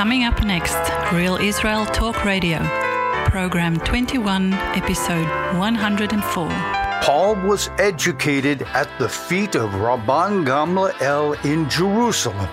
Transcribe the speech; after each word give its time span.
Coming 0.00 0.24
up 0.24 0.42
next, 0.42 0.78
Real 1.12 1.36
Israel 1.36 1.84
Talk 1.84 2.24
Radio, 2.24 2.56
Program 3.26 3.78
21, 3.80 4.54
Episode 4.54 5.28
104. 5.58 6.48
Paul 7.02 7.34
was 7.46 7.68
educated 7.78 8.62
at 8.72 8.88
the 8.98 9.10
feet 9.10 9.56
of 9.56 9.68
Rabban 9.72 10.46
Gamliel 10.46 11.44
in 11.44 11.68
Jerusalem, 11.68 12.48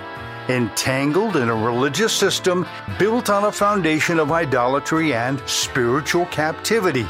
entangled 0.49 1.37
in 1.37 1.47
a 1.47 1.55
religious 1.55 2.11
system 2.11 2.67
built 2.99 3.29
on 3.29 3.45
a 3.45 3.51
foundation 3.53 4.19
of 4.19 4.33
idolatry 4.33 5.13
and 5.13 5.41
spiritual 5.47 6.25
captivity. 6.25 7.07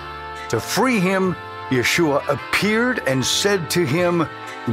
To 0.50 0.60
free 0.60 1.00
him, 1.00 1.36
Yeshua 1.70 2.22
appeared 2.30 3.00
and 3.08 3.26
said 3.26 3.72
to 3.72 3.84
him, 3.84 4.28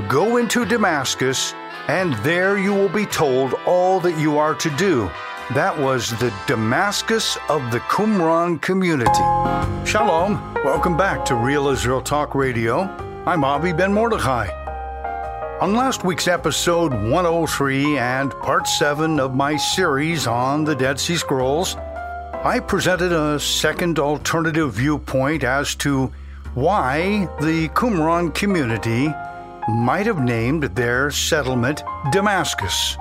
Go 0.08 0.36
into 0.36 0.66
Damascus, 0.66 1.54
and 1.88 2.12
there 2.16 2.58
you 2.58 2.74
will 2.74 2.90
be 2.90 3.06
told 3.06 3.54
all 3.64 3.98
that 4.00 4.18
you 4.18 4.36
are 4.36 4.54
to 4.56 4.68
do. 4.76 5.10
That 5.52 5.79
was 5.79 6.08
the 6.08 6.32
Damascus 6.46 7.36
of 7.50 7.71
the 7.71 7.80
Qumran 7.80 8.62
community. 8.62 9.12
Shalom. 9.84 10.54
Welcome 10.64 10.96
back 10.96 11.22
to 11.26 11.34
Real 11.34 11.68
Israel 11.68 12.00
Talk 12.00 12.34
Radio. 12.34 12.84
I'm 13.26 13.44
Avi 13.44 13.75
Ben 13.75 13.93
Mordechai. 13.93 14.48
On 15.61 15.75
last 15.75 16.03
week's 16.03 16.29
episode 16.29 16.94
103 16.94 17.98
and 17.98 18.30
part 18.40 18.67
7 18.67 19.20
of 19.20 19.34
my 19.34 19.54
series 19.58 20.26
on 20.26 20.64
the 20.64 20.75
Dead 20.75 20.98
Sea 20.98 21.17
Scrolls, 21.17 21.76
I 22.42 22.58
presented 22.67 23.12
a 23.12 23.39
second 23.39 23.98
alternative 23.98 24.72
viewpoint 24.72 25.45
as 25.45 25.75
to 25.76 26.11
why 26.54 27.29
the 27.42 27.68
Qumran 27.68 28.34
community 28.34 29.12
might 29.68 30.06
have 30.06 30.20
named 30.20 30.64
their 30.75 31.11
settlement 31.11 31.82
Damascus. 32.12 32.97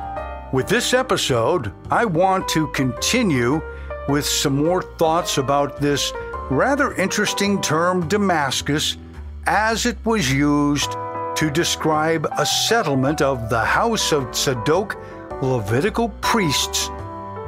With 0.53 0.67
this 0.67 0.93
episode, 0.93 1.73
I 1.89 2.05
want 2.05 2.47
to 2.49 2.67
continue 2.67 3.59
with 4.07 4.23
some 4.23 4.63
more 4.63 4.83
thoughts 4.83 5.39
about 5.39 5.81
this 5.81 6.13
rather 6.51 6.93
interesting 6.93 7.59
term 7.59 8.07
Damascus 8.07 8.97
as 9.47 9.87
it 9.87 9.97
was 10.05 10.31
used 10.31 10.91
to 10.91 11.49
describe 11.51 12.27
a 12.37 12.45
settlement 12.45 13.19
of 13.19 13.49
the 13.49 13.65
house 13.65 14.11
of 14.11 14.25
Tzadok 14.25 14.93
Levitical 15.41 16.09
priests 16.21 16.87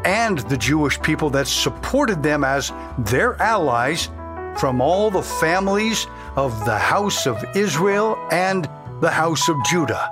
and 0.03 0.39
the 0.49 0.57
Jewish 0.57 0.99
people 1.03 1.29
that 1.29 1.45
supported 1.45 2.23
them 2.23 2.43
as 2.43 2.71
their 2.97 3.39
allies 3.39 4.09
from 4.57 4.81
all 4.81 5.11
the 5.11 5.21
families 5.21 6.07
of 6.35 6.65
the 6.65 6.79
house 6.79 7.27
of 7.27 7.45
Israel 7.55 8.17
and 8.31 8.67
the 8.99 9.11
house 9.11 9.47
of 9.47 9.63
Judah. 9.63 10.11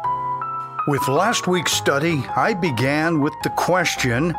With 0.85 1.07
last 1.07 1.47
week's 1.47 1.71
study, 1.71 2.25
I 2.35 2.53
began 2.53 3.21
with 3.21 3.33
the 3.41 3.51
question 3.51 4.35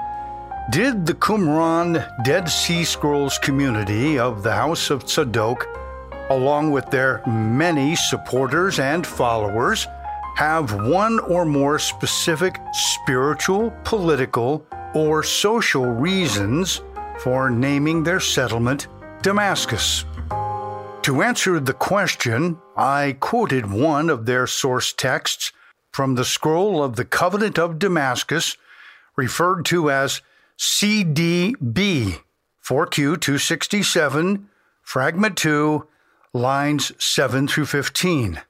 Did 0.71 1.07
the 1.07 1.15
Qumran 1.15 2.07
Dead 2.23 2.51
Sea 2.51 2.85
Scrolls 2.85 3.39
community 3.39 4.19
of 4.19 4.43
the 4.43 4.53
House 4.53 4.91
of 4.91 5.05
Tzadok, 5.05 5.65
along 6.29 6.71
with 6.71 6.91
their 6.91 7.23
many 7.27 7.97
supporters 7.97 8.79
and 8.79 9.07
followers, 9.07 9.87
have 10.37 10.87
one 10.87 11.19
or 11.21 11.47
more 11.47 11.79
specific 11.79 12.61
spiritual, 12.75 13.73
political, 13.83 14.67
or 14.95 15.23
social 15.23 15.87
reasons 15.87 16.83
for 17.21 17.49
naming 17.49 18.03
their 18.03 18.21
settlement 18.21 18.89
Damascus? 19.23 20.05
To 21.05 21.23
answer 21.23 21.59
the 21.59 21.73
question, 21.73 22.59
I 22.77 23.17
quoted 23.19 23.65
one 23.65 24.11
of 24.11 24.27
their 24.27 24.47
source 24.47 24.93
texts 24.93 25.51
from 25.95 26.17
the 26.17 26.25
scroll 26.25 26.83
of 26.83 26.97
the 26.97 27.05
Covenant 27.05 27.57
of 27.57 27.79
Damascus, 27.79 28.57
referred 29.15 29.65
to 29.67 29.93
as 29.93 30.23
CDB 30.59 32.19
4Q 32.65 33.21
267, 33.21 34.49
Fragment 34.83 35.37
2, 35.37 35.87
lines 36.33 36.91
7 36.99 37.47
through 37.47 37.67
15. 37.67 38.41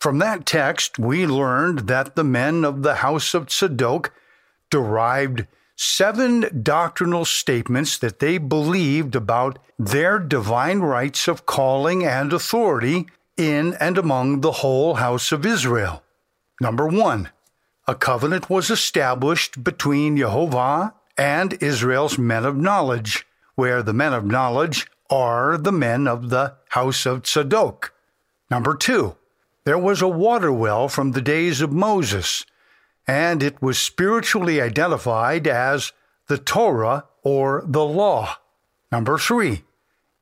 From 0.00 0.18
that 0.18 0.44
text, 0.44 0.98
we 0.98 1.28
learned 1.28 1.86
that 1.86 2.16
the 2.16 2.24
men 2.24 2.64
of 2.64 2.82
the 2.82 2.96
house 2.96 3.34
of 3.34 3.46
Tzadok 3.46 4.10
derived 4.68 5.46
seven 5.76 6.62
doctrinal 6.64 7.24
statements 7.24 7.98
that 7.98 8.18
they 8.18 8.36
believed 8.36 9.14
about 9.14 9.60
their 9.78 10.18
divine 10.18 10.80
rights 10.80 11.28
of 11.28 11.46
calling 11.46 12.04
and 12.04 12.32
authority 12.32 13.06
in 13.36 13.74
and 13.74 13.96
among 13.96 14.40
the 14.40 14.52
whole 14.52 14.94
house 14.94 15.30
of 15.30 15.46
Israel. 15.46 16.02
Number 16.60 16.86
one, 16.86 17.30
a 17.88 17.94
covenant 17.94 18.50
was 18.50 18.68
established 18.68 19.64
between 19.64 20.18
Jehovah 20.18 20.94
and 21.16 21.54
Israel's 21.62 22.18
men 22.18 22.44
of 22.44 22.56
knowledge, 22.56 23.26
where 23.54 23.82
the 23.82 23.94
men 23.94 24.12
of 24.12 24.26
knowledge 24.26 24.86
are 25.08 25.56
the 25.56 25.72
men 25.72 26.06
of 26.06 26.28
the 26.28 26.54
house 26.68 27.06
of 27.06 27.22
Tzadok. 27.22 27.90
Number 28.50 28.76
two, 28.76 29.16
there 29.64 29.78
was 29.78 30.02
a 30.02 30.08
water 30.08 30.52
well 30.52 30.88
from 30.88 31.12
the 31.12 31.22
days 31.22 31.62
of 31.62 31.72
Moses, 31.72 32.44
and 33.06 33.42
it 33.42 33.60
was 33.62 33.78
spiritually 33.78 34.60
identified 34.60 35.46
as 35.46 35.92
the 36.28 36.38
Torah 36.38 37.06
or 37.22 37.62
the 37.66 37.84
law. 37.84 38.36
Number 38.92 39.18
three, 39.18 39.64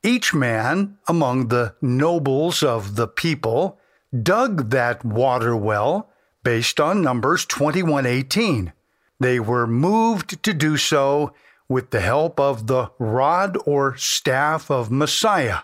each 0.02 0.32
man 0.32 0.98
among 1.08 1.48
the 1.48 1.74
nobles 1.82 2.62
of 2.62 2.94
the 2.94 3.08
people 3.08 3.78
dug 4.22 4.70
that 4.70 5.04
water 5.04 5.56
well 5.56 6.07
based 6.48 6.80
on 6.80 7.02
Numbers 7.02 7.44
21:18. 7.44 8.72
They 9.20 9.38
were 9.38 9.66
moved 9.66 10.42
to 10.42 10.54
do 10.54 10.78
so 10.78 11.34
with 11.68 11.90
the 11.90 12.00
help 12.00 12.40
of 12.40 12.68
the 12.68 12.90
rod 12.98 13.58
or 13.66 13.98
staff 13.98 14.70
of 14.70 14.90
Messiah. 14.90 15.58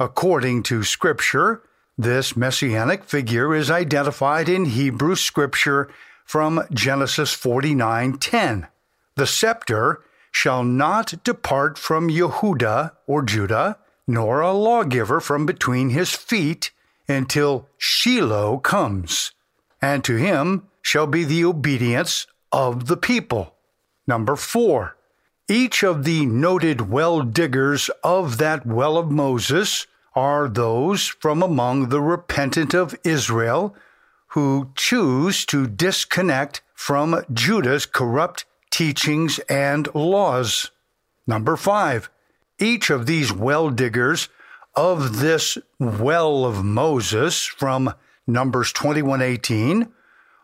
According 0.00 0.64
to 0.64 0.82
Scripture, 0.82 1.62
this 1.96 2.36
messianic 2.36 3.04
figure 3.04 3.54
is 3.54 3.70
identified 3.70 4.48
in 4.48 4.64
Hebrew 4.64 5.14
Scripture 5.14 5.88
from 6.24 6.66
Genesis 6.72 7.32
49:10. 7.32 8.66
The 9.14 9.28
scepter 9.28 10.02
shall 10.32 10.64
not 10.64 11.22
depart 11.22 11.78
from 11.78 12.10
Yehuda 12.10 12.90
or 13.06 13.22
Judah, 13.22 13.78
nor 14.08 14.40
a 14.40 14.50
lawgiver 14.50 15.20
from 15.20 15.46
between 15.46 15.90
his 15.90 16.10
feet 16.16 16.72
until 17.06 17.68
Shiloh 17.78 18.58
comes, 18.58 19.30
and 19.86 20.02
to 20.04 20.16
him 20.16 20.66
shall 20.82 21.06
be 21.06 21.22
the 21.24 21.44
obedience 21.44 22.26
of 22.50 22.86
the 22.86 22.96
people. 22.96 23.54
Number 24.06 24.36
four, 24.36 24.96
each 25.48 25.82
of 25.82 26.04
the 26.04 26.26
noted 26.26 26.90
well 26.90 27.22
diggers 27.22 27.88
of 28.02 28.38
that 28.38 28.66
well 28.66 28.96
of 28.96 29.10
Moses 29.10 29.86
are 30.14 30.48
those 30.48 31.06
from 31.06 31.42
among 31.42 31.88
the 31.88 32.00
repentant 32.00 32.74
of 32.74 32.98
Israel 33.04 33.76
who 34.28 34.72
choose 34.74 35.46
to 35.46 35.66
disconnect 35.66 36.62
from 36.74 37.22
Judah's 37.32 37.86
corrupt 37.86 38.44
teachings, 38.76 39.38
and 39.48 39.88
laws. 39.94 40.70
Number 41.26 41.56
five, 41.56 42.10
each 42.58 42.90
of 42.90 43.06
these 43.06 43.32
well 43.32 43.70
diggers 43.70 44.28
of 44.74 45.20
this 45.20 45.56
well 45.78 46.44
of 46.44 46.62
Moses 46.62 47.44
from 47.44 47.94
Numbers 48.28 48.72
21:18 48.72 49.88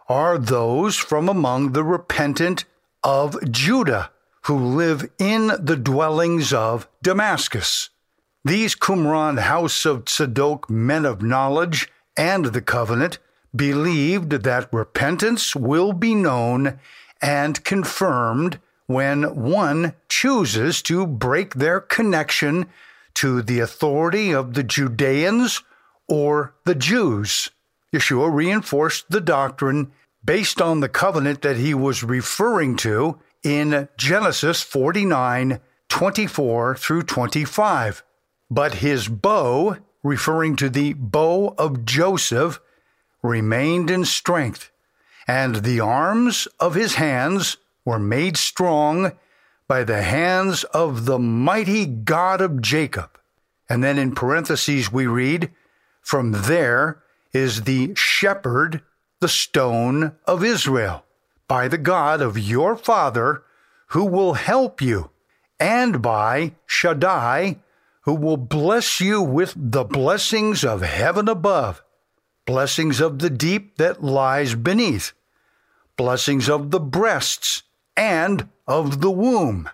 are 0.09 0.39
those 0.39 0.97
from 0.97 1.29
among 1.29 1.73
the 1.73 1.83
repentant 1.83 2.65
of 3.03 3.37
Judah 3.51 4.11
who 4.43 4.57
live 4.57 5.11
in 5.19 5.49
the 5.59 5.77
dwellings 5.77 6.53
of 6.53 6.87
Damascus. 7.03 7.91
These 8.45 8.77
Qumran 8.77 9.41
house 9.41 9.85
of 9.85 10.05
Tzadok 10.05 10.71
men 10.71 11.05
of 11.05 11.23
knowledge 11.23 11.91
and 12.17 12.47
the 12.47 12.63
covenant 12.63 13.19
believed 13.55 14.31
that 14.31 14.73
repentance 14.73 15.57
will 15.57 15.93
be 15.93 16.15
known 16.15 16.79
and 17.21 17.65
confirmed 17.65 18.61
when 18.87 19.35
one 19.35 19.95
chooses 20.09 20.83
to 20.83 21.05
break 21.05 21.55
their 21.55 21.81
connection 21.81 22.67
to 23.15 23.43
the 23.43 23.59
authority 23.59 24.33
of 24.33 24.55
the 24.55 24.63
Judeans 24.63 25.63
or 26.07 26.55
the 26.65 26.77
Jews. 26.77 27.51
Yeshua 27.93 28.33
reinforced 28.33 29.11
the 29.11 29.21
doctrine 29.21 29.93
based 30.25 30.61
on 30.63 30.81
the 30.81 30.89
covenant 30.89 31.43
that 31.43 31.57
he 31.57 31.75
was 31.75 32.03
referring 32.03 32.77
to 32.77 33.19
in 33.43 33.89
Genesis 33.97 34.63
49 34.63 35.61
24 35.89 36.77
through 36.77 37.03
25. 37.03 38.03
But 38.51 38.75
his 38.75 39.09
bow, 39.09 39.77
referring 40.03 40.57
to 40.57 40.71
the 40.71 40.95
bow 40.95 41.55
of 41.59 41.85
Joseph, 41.85 42.61
remained 43.23 43.91
in 43.91 44.05
strength 44.05 44.73
and 45.27 45.57
the 45.57 45.81
arms 45.81 46.49
of 46.59 46.75
his 46.75 46.97
hands 46.97 47.57
were 47.85 47.99
made 47.99 48.37
strong 48.37 49.13
by 49.69 49.85
the 49.85 50.03
hands 50.03 50.65
of 50.65 51.07
the 51.07 51.19
mighty 51.19 51.87
God 51.87 52.41
of 52.41 52.61
Jacob. 52.61 53.19
And 53.69 53.83
then 53.83 53.99
in 53.99 54.15
parentheses, 54.15 54.93
we 54.93 55.07
read, 55.07 55.51
From 56.01 56.33
there 56.33 57.02
is 57.33 57.63
the 57.63 57.95
shepherd, 57.95 58.83
the 59.21 59.29
stone 59.29 60.17
of 60.27 60.45
Israel, 60.45 61.05
by 61.49 61.69
the 61.69 61.79
God 61.79 62.21
of 62.21 62.39
your 62.39 62.77
father, 62.77 63.43
who 63.89 64.05
will 64.05 64.35
help 64.35 64.81
you, 64.81 65.11
and 65.61 66.03
by 66.03 66.55
Shaddai, 66.67 67.59
who 68.03 68.15
will 68.15 68.37
bless 68.37 69.01
you 69.01 69.23
with 69.23 69.55
the 69.57 69.85
blessings 69.85 70.65
of 70.65 70.83
heaven 70.83 71.29
above, 71.29 71.83
blessings 72.47 73.01
of 73.01 73.21
the 73.21 73.31
deep 73.31 73.77
that 73.77 74.03
lies 74.03 74.55
beneath, 74.55 75.13
blessings 75.97 76.49
of 76.49 76.71
the 76.71 76.81
breasts 76.81 77.63
and 77.97 78.49
of 78.67 79.01
the 79.01 79.11
womb. 79.11 79.69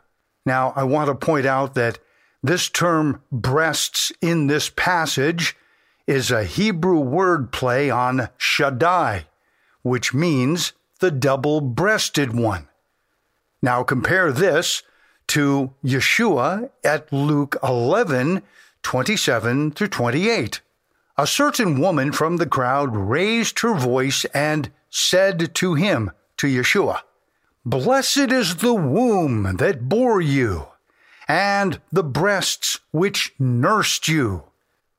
Now, 0.44 0.72
I 0.76 0.84
want 0.84 1.08
to 1.08 1.14
point 1.14 1.46
out 1.46 1.74
that 1.74 1.98
this 2.42 2.68
term 2.68 3.22
breasts 3.32 4.12
in 4.20 4.46
this 4.46 4.70
passage 4.70 5.56
is 6.08 6.30
a 6.30 6.44
Hebrew 6.44 6.98
word 6.98 7.52
play 7.52 7.90
on 7.90 8.30
Shaddai, 8.38 9.26
which 9.82 10.14
means 10.14 10.72
the 10.98 11.10
double 11.12 11.60
breasted 11.60 12.34
one. 12.34 12.66
Now 13.62 13.84
compare 13.84 14.32
this 14.32 14.82
to 15.28 15.74
Yeshua 15.84 16.70
at 16.82 17.12
Luke 17.12 17.56
11 17.62 18.42
27 18.82 19.70
through 19.72 19.88
28. 19.88 20.60
A 21.18 21.26
certain 21.26 21.78
woman 21.78 22.12
from 22.12 22.38
the 22.38 22.46
crowd 22.46 22.96
raised 22.96 23.60
her 23.60 23.74
voice 23.74 24.24
and 24.26 24.70
said 24.88 25.54
to 25.56 25.74
him, 25.74 26.10
to 26.38 26.46
Yeshua, 26.46 27.00
Blessed 27.66 28.32
is 28.32 28.56
the 28.56 28.72
womb 28.72 29.56
that 29.58 29.88
bore 29.88 30.20
you, 30.22 30.68
and 31.26 31.80
the 31.92 32.04
breasts 32.04 32.78
which 32.92 33.34
nursed 33.38 34.08
you. 34.08 34.44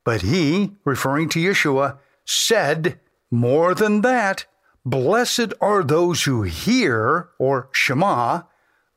But 0.10 0.24
he, 0.24 0.72
referring 0.86 1.30
to 1.30 1.40
Yeshua, 1.40 2.00
said, 2.26 3.00
More 3.30 3.76
than 3.76 4.02
that, 4.02 4.48
blessed 4.84 5.54
are 5.62 5.84
those 5.84 6.24
who 6.24 6.42
hear, 6.42 7.30
or 7.38 7.70
Shema, 7.72 8.42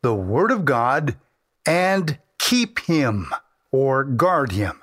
the 0.00 0.14
word 0.14 0.50
of 0.50 0.64
God 0.64 1.16
and 1.66 2.18
keep 2.38 2.78
him, 2.86 3.30
or 3.70 4.04
guard 4.04 4.52
him. 4.52 4.82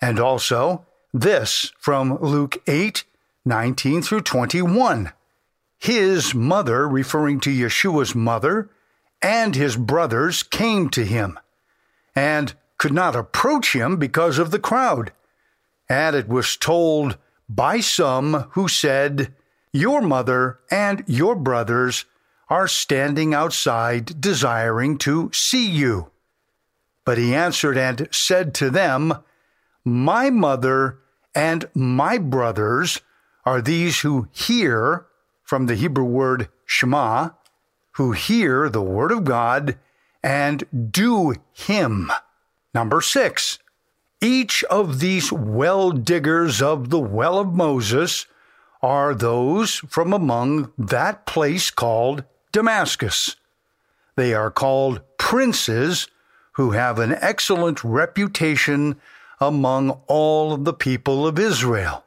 And 0.00 0.20
also, 0.20 0.86
this 1.12 1.72
from 1.80 2.16
Luke 2.20 2.62
8 2.68 3.02
19 3.44 4.02
through 4.02 4.20
21. 4.20 5.10
His 5.78 6.32
mother, 6.32 6.88
referring 6.88 7.40
to 7.40 7.50
Yeshua's 7.50 8.14
mother, 8.14 8.70
and 9.20 9.56
his 9.56 9.74
brothers 9.74 10.44
came 10.44 10.90
to 10.90 11.04
him, 11.04 11.40
and 12.14 12.54
could 12.78 12.92
not 12.92 13.16
approach 13.16 13.74
him 13.74 13.96
because 13.96 14.38
of 14.38 14.52
the 14.52 14.60
crowd. 14.60 15.10
And 15.88 16.16
it 16.16 16.28
was 16.28 16.56
told 16.56 17.18
by 17.48 17.80
some 17.80 18.46
who 18.50 18.68
said, 18.68 19.34
Your 19.72 20.00
mother 20.00 20.60
and 20.70 21.04
your 21.06 21.34
brothers 21.34 22.04
are 22.48 22.68
standing 22.68 23.34
outside 23.34 24.20
desiring 24.20 24.98
to 24.98 25.30
see 25.32 25.66
you. 25.68 26.10
But 27.04 27.18
he 27.18 27.34
answered 27.34 27.76
and 27.76 28.08
said 28.10 28.54
to 28.54 28.70
them, 28.70 29.14
My 29.84 30.30
mother 30.30 30.98
and 31.34 31.68
my 31.74 32.18
brothers 32.18 33.00
are 33.44 33.60
these 33.60 34.00
who 34.00 34.28
hear, 34.32 35.06
from 35.42 35.66
the 35.66 35.74
Hebrew 35.74 36.04
word 36.04 36.48
Shema, 36.64 37.30
who 37.92 38.12
hear 38.12 38.68
the 38.68 38.82
word 38.82 39.12
of 39.12 39.24
God 39.24 39.78
and 40.22 40.64
do 40.90 41.34
him. 41.52 42.10
Number 42.72 43.00
six, 43.00 43.58
each 44.20 44.64
of 44.64 45.00
these 45.00 45.32
well 45.32 45.90
diggers 45.90 46.62
of 46.62 46.90
the 46.90 47.00
well 47.00 47.38
of 47.38 47.54
Moses 47.54 48.26
are 48.82 49.14
those 49.14 49.76
from 49.88 50.12
among 50.12 50.72
that 50.76 51.26
place 51.26 51.70
called 51.70 52.24
Damascus. 52.52 53.36
They 54.16 54.34
are 54.34 54.50
called 54.50 55.00
princes 55.18 56.08
who 56.52 56.72
have 56.72 56.98
an 56.98 57.12
excellent 57.20 57.82
reputation 57.82 59.00
among 59.40 59.90
all 60.06 60.52
of 60.52 60.64
the 60.64 60.72
people 60.72 61.26
of 61.26 61.38
Israel. 61.38 62.04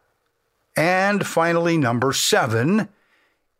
And 0.75 1.25
finally, 1.25 1.77
number 1.77 2.13
seven, 2.13 2.87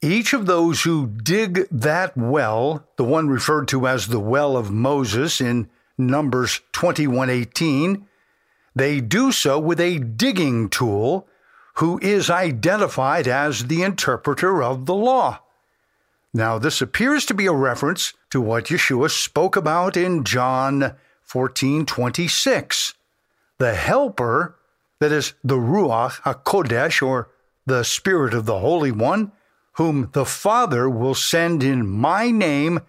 each 0.01 0.33
of 0.33 0.45
those 0.45 0.83
who 0.83 1.07
dig 1.07 1.67
that 1.71 2.15
well, 2.15 2.85
the 2.97 3.03
one 3.03 3.27
referred 3.27 3.67
to 3.69 3.87
as 3.87 4.07
the 4.07 4.19
well 4.19 4.55
of 4.55 4.71
Moses 4.71 5.41
in 5.41 5.69
Numbers 5.97 6.61
21:18, 6.73 8.06
they 8.77 9.01
do 9.01 9.31
so 9.31 9.59
with 9.59 9.79
a 9.79 9.99
digging 9.99 10.69
tool 10.69 11.27
who 11.75 11.99
is 12.01 12.29
identified 12.29 13.27
as 13.27 13.67
the 13.67 13.83
interpreter 13.83 14.63
of 14.63 14.85
the 14.85 14.95
law. 14.95 15.39
Now, 16.33 16.57
this 16.57 16.81
appears 16.81 17.25
to 17.27 17.33
be 17.33 17.45
a 17.45 17.51
reference 17.51 18.13
to 18.31 18.41
what 18.41 18.65
Yeshua 18.65 19.09
spoke 19.09 19.55
about 19.55 19.95
in 19.95 20.23
John 20.23 20.95
14:26. 21.23 22.93
The 23.57 23.73
helper, 23.73 24.55
that 24.99 25.11
is 25.11 25.33
the 25.43 25.57
Ruach 25.57 26.21
HaKodesh, 26.21 27.05
or 27.05 27.29
the 27.65 27.83
Spirit 27.83 28.33
of 28.33 28.45
the 28.45 28.59
Holy 28.59 28.91
One, 28.91 29.31
whom 29.73 30.09
the 30.13 30.25
Father 30.25 30.89
will 30.89 31.15
send 31.15 31.63
in 31.63 31.87
my 31.87 32.31
name, 32.31 32.81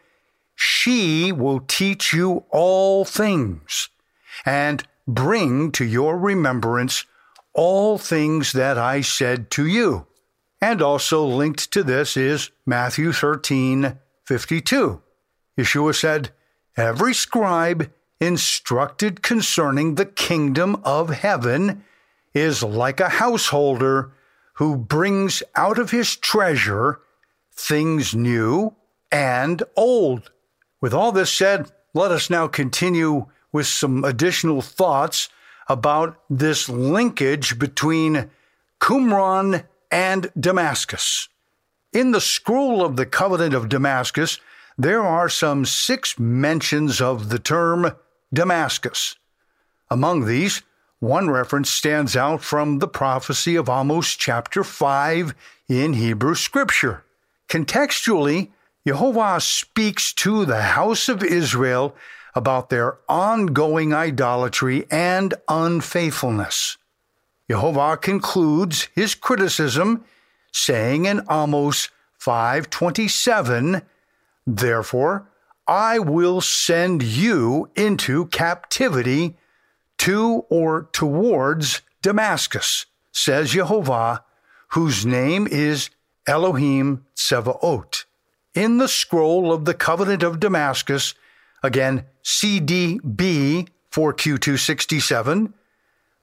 she 0.54 1.32
will 1.32 1.60
teach 1.60 2.12
you 2.12 2.44
all 2.50 3.04
things, 3.04 3.88
and 4.44 4.86
bring 5.08 5.72
to 5.72 5.84
your 5.84 6.16
remembrance 6.16 7.04
all 7.54 7.98
things 7.98 8.52
that 8.52 8.78
I 8.78 9.00
said 9.00 9.50
to 9.52 9.66
you. 9.66 10.06
And 10.60 10.82
also 10.82 11.24
linked 11.24 11.72
to 11.72 11.82
this 11.82 12.16
is 12.16 12.50
Matthew 12.66 13.12
13 13.12 13.98
52. 14.24 15.02
Yeshua 15.58 15.94
said, 15.94 16.30
Every 16.76 17.14
scribe 17.14 17.90
instructed 18.20 19.22
concerning 19.22 19.94
the 19.94 20.06
kingdom 20.06 20.76
of 20.84 21.08
heaven 21.08 21.84
is 22.34 22.62
like 22.62 23.00
a 23.00 23.08
householder 23.08 24.12
who 24.54 24.76
brings 24.76 25.42
out 25.56 25.78
of 25.78 25.90
his 25.90 26.16
treasure 26.16 27.00
things 27.52 28.14
new 28.14 28.74
and 29.10 29.62
old. 29.76 30.30
With 30.80 30.92
all 30.92 31.12
this 31.12 31.32
said, 31.32 31.72
let 31.94 32.12
us 32.12 32.28
now 32.28 32.46
continue 32.46 33.26
with 33.58 33.66
some 33.66 34.04
additional 34.04 34.62
thoughts 34.62 35.28
about 35.68 36.16
this 36.30 36.68
linkage 36.68 37.58
between 37.58 38.30
Qumran 38.80 39.64
and 39.90 40.30
Damascus. 40.38 41.28
In 41.92 42.12
the 42.12 42.20
scroll 42.20 42.84
of 42.84 42.94
the 42.94 43.04
covenant 43.04 43.54
of 43.54 43.68
Damascus, 43.68 44.38
there 44.78 45.02
are 45.02 45.28
some 45.28 45.64
six 45.64 46.20
mentions 46.20 47.00
of 47.00 47.30
the 47.30 47.40
term 47.40 47.96
Damascus. 48.32 49.16
Among 49.90 50.26
these, 50.26 50.62
one 51.00 51.28
reference 51.28 51.68
stands 51.68 52.14
out 52.14 52.44
from 52.44 52.78
the 52.78 52.86
prophecy 52.86 53.56
of 53.56 53.68
Amos 53.68 54.14
chapter 54.14 54.62
5 54.62 55.34
in 55.68 55.94
Hebrew 55.94 56.36
scripture. 56.36 57.02
Contextually, 57.48 58.52
Jehovah 58.86 59.40
speaks 59.40 60.12
to 60.12 60.44
the 60.44 60.62
house 60.62 61.08
of 61.08 61.24
Israel 61.24 61.96
about 62.38 62.70
their 62.70 62.98
ongoing 63.08 63.92
idolatry 63.92 64.86
and 64.90 65.34
unfaithfulness. 65.48 66.78
Jehovah 67.50 67.96
concludes 67.96 68.88
his 68.94 69.16
criticism 69.16 70.04
saying 70.52 71.04
in 71.04 71.20
Amos 71.28 71.90
5:27, 72.16 73.82
"Therefore 74.46 75.26
I 75.66 75.98
will 75.98 76.40
send 76.40 77.02
you 77.02 77.70
into 77.74 78.26
captivity 78.26 79.36
to 79.98 80.46
or 80.48 80.88
towards 80.92 81.82
Damascus," 82.02 82.86
says 83.10 83.50
Jehovah, 83.50 84.22
whose 84.68 85.04
name 85.04 85.48
is 85.50 85.90
Elohim 86.26 87.04
Tsevaot. 87.16 88.04
In 88.54 88.78
the 88.78 88.88
scroll 88.88 89.52
of 89.52 89.64
the 89.64 89.74
covenant 89.74 90.22
of 90.22 90.40
Damascus, 90.40 91.14
again 91.62 92.06
CDB 92.28 93.68
4Q267, 93.90 95.54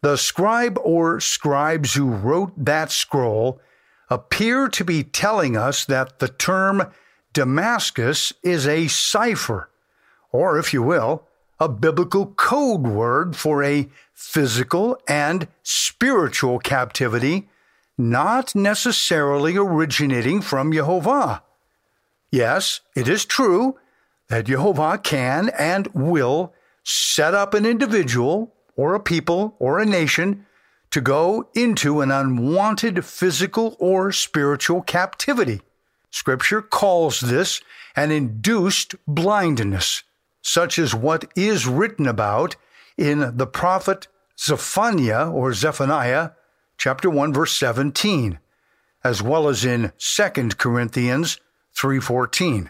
the 0.03 0.15
scribe 0.17 0.77
or 0.83 1.19
scribes 1.19 1.95
who 1.95 2.05
wrote 2.11 2.53
that 2.63 2.91
scroll 2.91 3.59
appear 4.07 4.67
to 4.67 4.85
be 4.85 5.03
telling 5.03 5.57
us 5.57 5.83
that 5.83 6.19
the 6.19 6.27
term 6.27 6.91
Damascus 7.33 8.33
is 8.43 8.67
a 8.67 8.85
cipher, 8.87 9.71
or 10.31 10.59
if 10.59 10.75
you 10.75 10.83
will, 10.83 11.23
a 11.59 11.67
biblical 11.67 12.27
code 12.27 12.83
word 12.83 13.35
for 13.35 13.63
a 13.63 13.89
physical 14.13 15.01
and 15.07 15.47
spiritual 15.63 16.59
captivity, 16.59 17.49
not 17.97 18.53
necessarily 18.53 19.57
originating 19.57 20.39
from 20.39 20.71
Jehovah. 20.71 21.41
Yes, 22.29 22.81
it 22.95 23.07
is 23.07 23.25
true 23.25 23.79
that 24.29 24.45
Jehovah 24.45 24.97
can 24.97 25.49
and 25.49 25.87
will 25.93 26.53
set 26.83 27.33
up 27.33 27.53
an 27.53 27.65
individual 27.65 28.53
or 28.75 28.93
a 28.93 28.99
people 28.99 29.55
or 29.59 29.79
a 29.79 29.85
nation 29.85 30.45
to 30.91 31.01
go 31.01 31.49
into 31.55 32.01
an 32.01 32.11
unwanted 32.11 33.03
physical 33.03 33.75
or 33.79 34.11
spiritual 34.11 34.81
captivity. 34.81 35.61
Scripture 36.09 36.61
calls 36.61 37.19
this 37.19 37.61
an 37.95 38.11
induced 38.11 38.95
blindness, 39.07 40.03
such 40.41 40.79
as 40.79 40.95
what 40.95 41.25
is 41.35 41.67
written 41.67 42.07
about 42.07 42.55
in 42.97 43.35
the 43.35 43.47
prophet 43.47 44.07
Zephaniah 44.39 45.29
or 45.29 45.53
Zephaniah, 45.53 46.31
chapter 46.77 47.09
1, 47.09 47.33
verse 47.33 47.53
17, 47.53 48.39
as 49.03 49.21
well 49.21 49.47
as 49.49 49.65
in 49.65 49.91
2 49.97 50.57
Corinthians 50.57 51.39
3:14. 51.77 52.69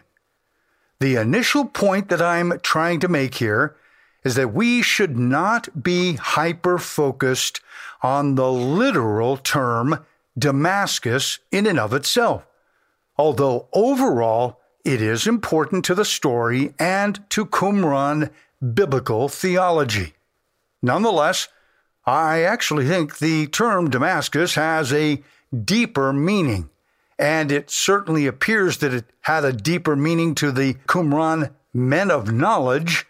The 0.99 1.15
initial 1.15 1.65
point 1.65 2.09
that 2.09 2.21
I'm 2.21 2.59
trying 2.59 2.99
to 3.01 3.07
make 3.07 3.35
here 3.35 3.75
is 4.23 4.35
that 4.35 4.53
we 4.53 4.81
should 4.81 5.17
not 5.17 5.83
be 5.83 6.13
hyper 6.13 6.77
focused 6.77 7.61
on 8.01 8.35
the 8.35 8.51
literal 8.51 9.37
term 9.37 10.05
Damascus 10.37 11.39
in 11.51 11.67
and 11.67 11.79
of 11.79 11.93
itself, 11.93 12.45
although 13.17 13.67
overall 13.73 14.59
it 14.83 15.01
is 15.01 15.27
important 15.27 15.85
to 15.85 15.95
the 15.95 16.05
story 16.05 16.73
and 16.77 17.27
to 17.29 17.45
Qumran 17.45 18.31
biblical 18.73 19.29
theology. 19.29 20.13
Nonetheless, 20.81 21.47
I 22.05 22.43
actually 22.43 22.87
think 22.87 23.17
the 23.17 23.47
term 23.47 23.89
Damascus 23.89 24.55
has 24.55 24.93
a 24.93 25.23
deeper 25.63 26.13
meaning, 26.13 26.69
and 27.17 27.51
it 27.51 27.69
certainly 27.69 28.27
appears 28.27 28.77
that 28.79 28.93
it 28.93 29.05
had 29.21 29.45
a 29.45 29.53
deeper 29.53 29.95
meaning 29.95 30.35
to 30.35 30.51
the 30.51 30.73
Qumran 30.87 31.53
men 31.73 32.11
of 32.11 32.31
knowledge 32.31 33.05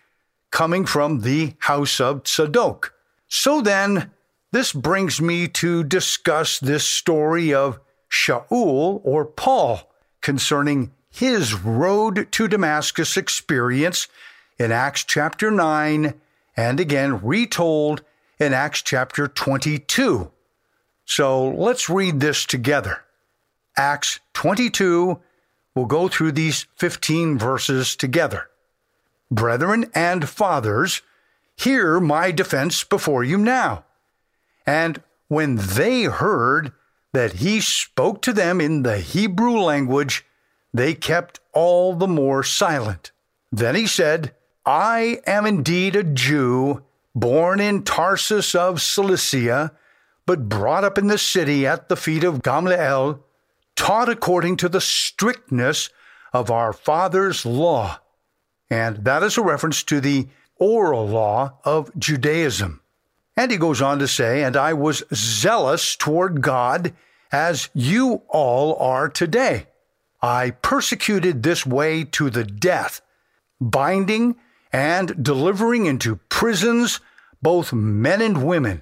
coming 0.52 0.86
from 0.86 1.22
the 1.22 1.54
house 1.60 2.00
of 2.00 2.24
Tzadok. 2.24 2.90
So 3.28 3.62
then, 3.62 4.12
this 4.52 4.72
brings 4.72 5.20
me 5.20 5.48
to 5.50 5.84
discuss 5.84 6.60
this 6.60 6.86
story 6.86 7.54
of 7.54 7.80
Shaul 8.10 9.02
or 9.04 9.26
Paul 9.26 9.92
concerning 10.22 10.92
his 11.10 11.54
road 11.54 12.28
to 12.32 12.48
Damascus 12.48 13.18
experience 13.18 14.08
in 14.58 14.72
Acts 14.72 15.04
chapter 15.04 15.52
9 15.52 16.14
and 16.56 16.80
again 16.80 17.22
retold 17.22 18.04
in 18.40 18.54
Acts 18.54 18.82
chapter 18.82 19.28
22. 19.28 20.32
So 21.06 21.50
let's 21.50 21.90
read 21.90 22.20
this 22.20 22.46
together. 22.46 23.05
Acts 23.78 24.20
22, 24.34 25.20
we'll 25.74 25.86
go 25.86 26.08
through 26.08 26.32
these 26.32 26.68
15 26.78 27.38
verses 27.38 27.96
together. 27.96 28.48
Brethren 29.30 29.90
and 29.94 30.30
fathers, 30.30 31.02
hear 31.58 32.00
my 32.00 32.32
defense 32.32 32.84
before 32.84 33.24
you 33.24 33.38
now. 33.38 33.84
And 34.66 35.02
when 35.28 35.56
they 35.56 36.04
heard 36.04 36.72
that 37.14 37.34
he 37.34 37.62
spoke 37.62 38.22
to 38.24 38.34
them 38.34 38.60
in 38.60 38.84
the 38.84 39.00
Hebrew 39.00 39.58
language, 39.58 40.26
they 40.74 40.94
kept 40.94 41.40
all 41.54 41.96
the 41.96 42.08
more 42.08 42.44
silent. 42.44 43.12
Then 43.52 43.76
he 43.76 43.88
said, 43.88 44.34
I 44.66 45.22
am 45.26 45.46
indeed 45.46 45.96
a 45.96 46.04
Jew, 46.04 46.84
born 47.14 47.60
in 47.60 47.84
Tarsus 47.84 48.54
of 48.56 48.82
Cilicia, 48.82 49.72
but 50.26 50.50
brought 50.50 50.84
up 50.84 50.98
in 50.98 51.08
the 51.08 51.18
city 51.18 51.66
at 51.66 51.88
the 51.88 51.96
feet 51.96 52.24
of 52.24 52.44
Gamaliel, 52.44 53.24
taught 53.76 54.10
according 54.10 54.58
to 54.58 54.70
the 54.70 54.82
strictness 54.82 55.90
of 56.34 56.52
our 56.52 56.74
father's 56.74 57.46
law. 57.46 58.00
And 58.70 59.06
that 59.06 59.24
is 59.24 59.38
a 59.38 59.42
reference 59.42 59.84
to 59.84 60.02
the 60.02 60.28
oral 60.58 61.08
law 61.08 61.60
of 61.64 61.92
Judaism. 61.98 62.82
And 63.38 63.52
he 63.52 63.58
goes 63.58 63.82
on 63.82 64.00
to 64.00 64.08
say, 64.08 64.44
And 64.44 64.56
I 64.56 64.74
was 64.74 65.04
zealous 65.14 65.96
toward 65.96 66.42
God 66.42 66.94
as 67.32 67.70
you 67.74 68.22
all 68.30 68.76
are 68.78 69.10
today. 69.10 69.68
I 70.22 70.52
persecuted 70.52 71.44
this 71.44 71.66
way 71.66 72.04
to 72.06 72.30
the 72.30 72.44
death, 72.44 73.02
binding 73.60 74.36
and 74.72 75.24
delivering 75.24 75.86
into 75.86 76.18
prisons 76.30 77.00
both 77.42 77.74
men 77.74 78.22
and 78.22 78.46
women, 78.46 78.82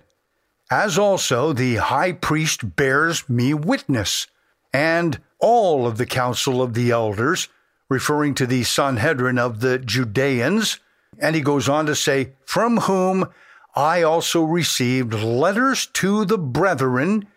as 0.71 0.97
also 0.97 1.51
the 1.51 1.75
high 1.75 2.13
priest 2.13 2.75
bears 2.75 3.27
me 3.27 3.53
witness, 3.53 4.27
and 4.73 5.21
all 5.39 5.85
of 5.85 5.97
the 5.97 6.05
council 6.05 6.61
of 6.61 6.73
the 6.73 6.91
elders, 6.91 7.47
referring 7.89 8.33
to 8.33 8.47
the 8.47 8.63
Sanhedrin 8.63 9.37
of 9.37 9.59
the 9.59 9.77
Judeans. 9.77 10.79
And 11.19 11.35
he 11.35 11.41
goes 11.41 11.69
on 11.69 11.85
to 11.85 11.95
say, 11.95 12.33
From 12.45 12.77
whom 12.77 13.29
I 13.75 14.01
also 14.01 14.43
received 14.43 15.13
letters 15.13 15.85
to 15.93 16.25
the 16.25 16.37
brethren, 16.37 17.27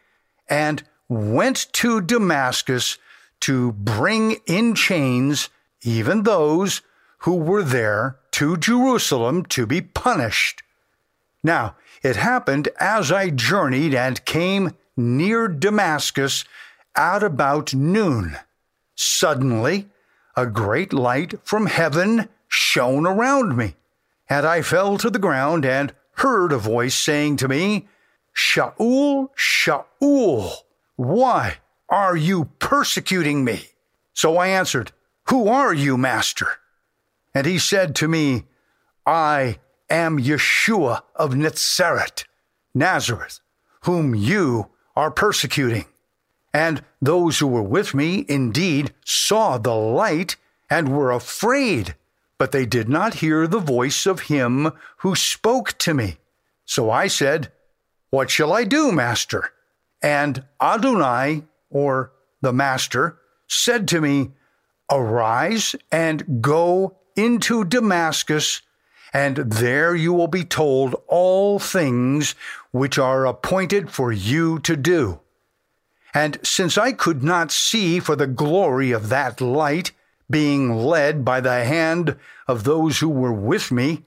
and 0.48 0.82
went 1.08 1.66
to 1.72 2.00
Damascus 2.00 2.98
to 3.40 3.72
bring 3.72 4.38
in 4.46 4.74
chains 4.74 5.50
even 5.82 6.22
those 6.22 6.82
who 7.18 7.34
were 7.34 7.62
there 7.62 8.16
to 8.32 8.56
Jerusalem 8.56 9.44
to 9.46 9.66
be 9.66 9.80
punished. 9.80 10.62
Now, 11.42 11.76
it 12.02 12.16
happened 12.16 12.68
as 12.78 13.10
I 13.10 13.30
journeyed 13.30 13.94
and 13.94 14.24
came 14.24 14.72
near 14.96 15.48
Damascus 15.48 16.44
at 16.96 17.22
about 17.22 17.74
noon. 17.74 18.36
Suddenly, 18.94 19.88
a 20.36 20.46
great 20.46 20.92
light 20.92 21.34
from 21.44 21.66
heaven 21.66 22.28
shone 22.48 23.06
around 23.06 23.56
me, 23.56 23.76
and 24.28 24.46
I 24.46 24.62
fell 24.62 24.98
to 24.98 25.10
the 25.10 25.18
ground 25.18 25.64
and 25.64 25.94
heard 26.16 26.52
a 26.52 26.58
voice 26.58 26.94
saying 26.94 27.36
to 27.38 27.48
me, 27.48 27.88
Shaul, 28.34 29.28
Shaul, 29.36 30.52
why 30.96 31.56
are 31.88 32.16
you 32.16 32.46
persecuting 32.58 33.44
me? 33.44 33.68
So 34.12 34.36
I 34.36 34.48
answered, 34.48 34.92
Who 35.28 35.48
are 35.48 35.74
you, 35.74 35.96
Master? 35.96 36.48
And 37.34 37.46
he 37.46 37.58
said 37.58 37.94
to 37.96 38.08
me, 38.08 38.44
I 39.06 39.58
am 39.90 40.18
Yeshua 40.18 41.02
of 41.14 41.36
Nazareth, 41.36 42.24
Nazareth, 42.74 43.40
whom 43.82 44.14
you 44.14 44.70
are 44.96 45.10
persecuting. 45.10 45.84
And 46.52 46.82
those 47.00 47.38
who 47.38 47.46
were 47.46 47.62
with 47.62 47.94
me 47.94 48.24
indeed 48.28 48.92
saw 49.04 49.58
the 49.58 49.74
light 49.74 50.36
and 50.70 50.96
were 50.96 51.10
afraid, 51.10 51.94
but 52.38 52.52
they 52.52 52.66
did 52.66 52.88
not 52.88 53.14
hear 53.14 53.46
the 53.46 53.58
voice 53.58 54.06
of 54.06 54.22
him 54.22 54.72
who 54.98 55.14
spoke 55.14 55.76
to 55.78 55.94
me. 55.94 56.18
So 56.64 56.90
I 56.90 57.06
said, 57.08 57.52
What 58.10 58.30
shall 58.30 58.52
I 58.52 58.64
do, 58.64 58.92
Master? 58.92 59.52
And 60.02 60.44
Adonai, 60.60 61.44
or 61.70 62.12
the 62.40 62.52
Master, 62.52 63.18
said 63.46 63.88
to 63.88 64.00
me, 64.00 64.32
Arise 64.90 65.74
and 65.90 66.40
go 66.40 66.96
into 67.16 67.64
Damascus, 67.64 68.62
and 69.12 69.36
there 69.36 69.94
you 69.94 70.12
will 70.12 70.28
be 70.28 70.44
told 70.44 70.94
all 71.08 71.58
things 71.58 72.34
which 72.70 72.98
are 72.98 73.26
appointed 73.26 73.90
for 73.90 74.12
you 74.12 74.58
to 74.60 74.76
do. 74.76 75.20
And 76.16 76.38
since 76.42 76.78
I 76.78 76.92
could 76.92 77.22
not 77.22 77.52
see 77.52 78.00
for 78.00 78.16
the 78.16 78.26
glory 78.26 78.90
of 78.90 79.10
that 79.10 79.42
light, 79.42 79.92
being 80.30 80.74
led 80.74 81.26
by 81.26 81.42
the 81.42 81.62
hand 81.62 82.16
of 82.48 82.64
those 82.64 83.00
who 83.00 83.10
were 83.10 83.34
with 83.34 83.70
me, 83.70 84.06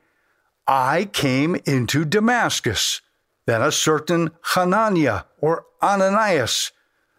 I 0.65 1.05
came 1.13 1.55
into 1.67 2.05
Damascus. 2.05 3.01
Then 3.45 3.61
a 3.61 3.71
certain 3.71 4.31
Hananiah 4.55 5.25
or 5.39 5.67
Ananias, 5.83 6.71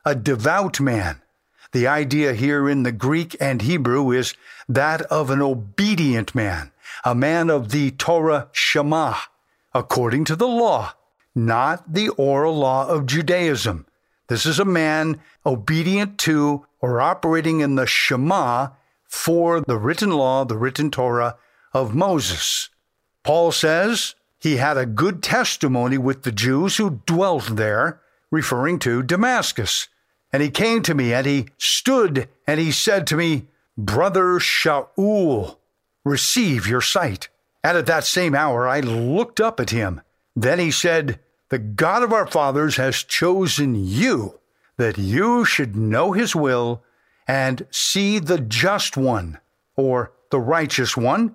a 0.05 0.17
devout 0.17 0.81
man, 0.81 1.23
the 1.71 1.87
idea 1.87 2.35
here 2.35 2.69
in 2.69 2.83
the 2.83 2.91
Greek 2.91 3.37
and 3.41 3.63
Hebrew 3.63 4.11
is 4.11 4.35
that 4.69 5.03
of 5.03 5.31
an 5.31 5.41
obedient 5.41 6.35
man, 6.35 6.73
a 7.05 7.15
man 7.15 7.49
of 7.49 7.71
the 7.71 7.93
Torah 7.93 8.49
Shema, 8.51 9.15
according 9.73 10.25
to 10.25 10.35
the 10.35 10.49
law, 10.49 10.95
not 11.33 11.95
the 11.95 12.09
oral 12.09 12.59
law 12.59 12.89
of 12.89 13.07
Judaism. 13.07 13.87
This 14.31 14.47
is 14.47 14.61
a 14.61 14.65
man 14.65 15.21
obedient 15.45 16.17
to 16.19 16.65
or 16.81 17.01
operating 17.01 17.59
in 17.59 17.75
the 17.75 17.85
Shema 17.85 18.69
for 19.09 19.61
the 19.61 19.77
written 19.77 20.13
law, 20.13 20.45
the 20.45 20.57
written 20.57 20.89
Torah 20.89 21.37
of 21.75 21.97
Moses. 21.97 22.69
Paul 23.25 23.51
says 23.51 24.15
he 24.39 24.59
had 24.59 24.77
a 24.77 24.87
good 24.87 25.21
testimony 25.21 25.99
with 25.99 26.23
the 26.23 26.31
Jews 26.31 26.77
who 26.77 27.03
dwelt 27.07 27.57
there, 27.57 28.01
referring 28.31 28.79
to 28.79 29.03
Damascus. 29.03 29.89
And 30.33 30.45
he 30.45 30.51
came 30.51 30.83
to 30.83 30.95
me 30.95 31.13
and 31.13 31.27
he 31.27 31.49
stood 31.59 32.29
and 32.47 32.61
he 32.61 32.71
said 32.71 33.09
to 33.09 33.17
me, 33.17 33.49
Brother 33.77 34.39
Shaul, 34.39 35.57
receive 36.05 36.69
your 36.69 36.81
sight. 36.81 37.29
And 37.65 37.77
at 37.77 37.87
that 37.87 38.05
same 38.05 38.37
hour 38.37 38.69
I 38.69 38.79
looked 38.79 39.41
up 39.41 39.59
at 39.59 39.71
him. 39.71 40.03
Then 40.37 40.61
he 40.61 40.71
said, 40.71 41.19
The 41.51 41.59
God 41.59 42.05
of 42.05 42.13
our 42.13 42.29
fathers 42.29 42.77
has 42.77 43.03
chosen 43.03 43.75
you, 43.75 44.39
that 44.77 44.99
you 44.99 45.45
should 45.45 45.77
know 45.77 46.13
his 46.13 46.35
will 46.35 46.83
and 47.27 47.67
see 47.71 48.19
the 48.21 48.39
just 48.39 48.97
one, 48.97 49.39
or 49.77 50.13
the 50.31 50.39
righteous 50.39 50.97
one, 50.97 51.35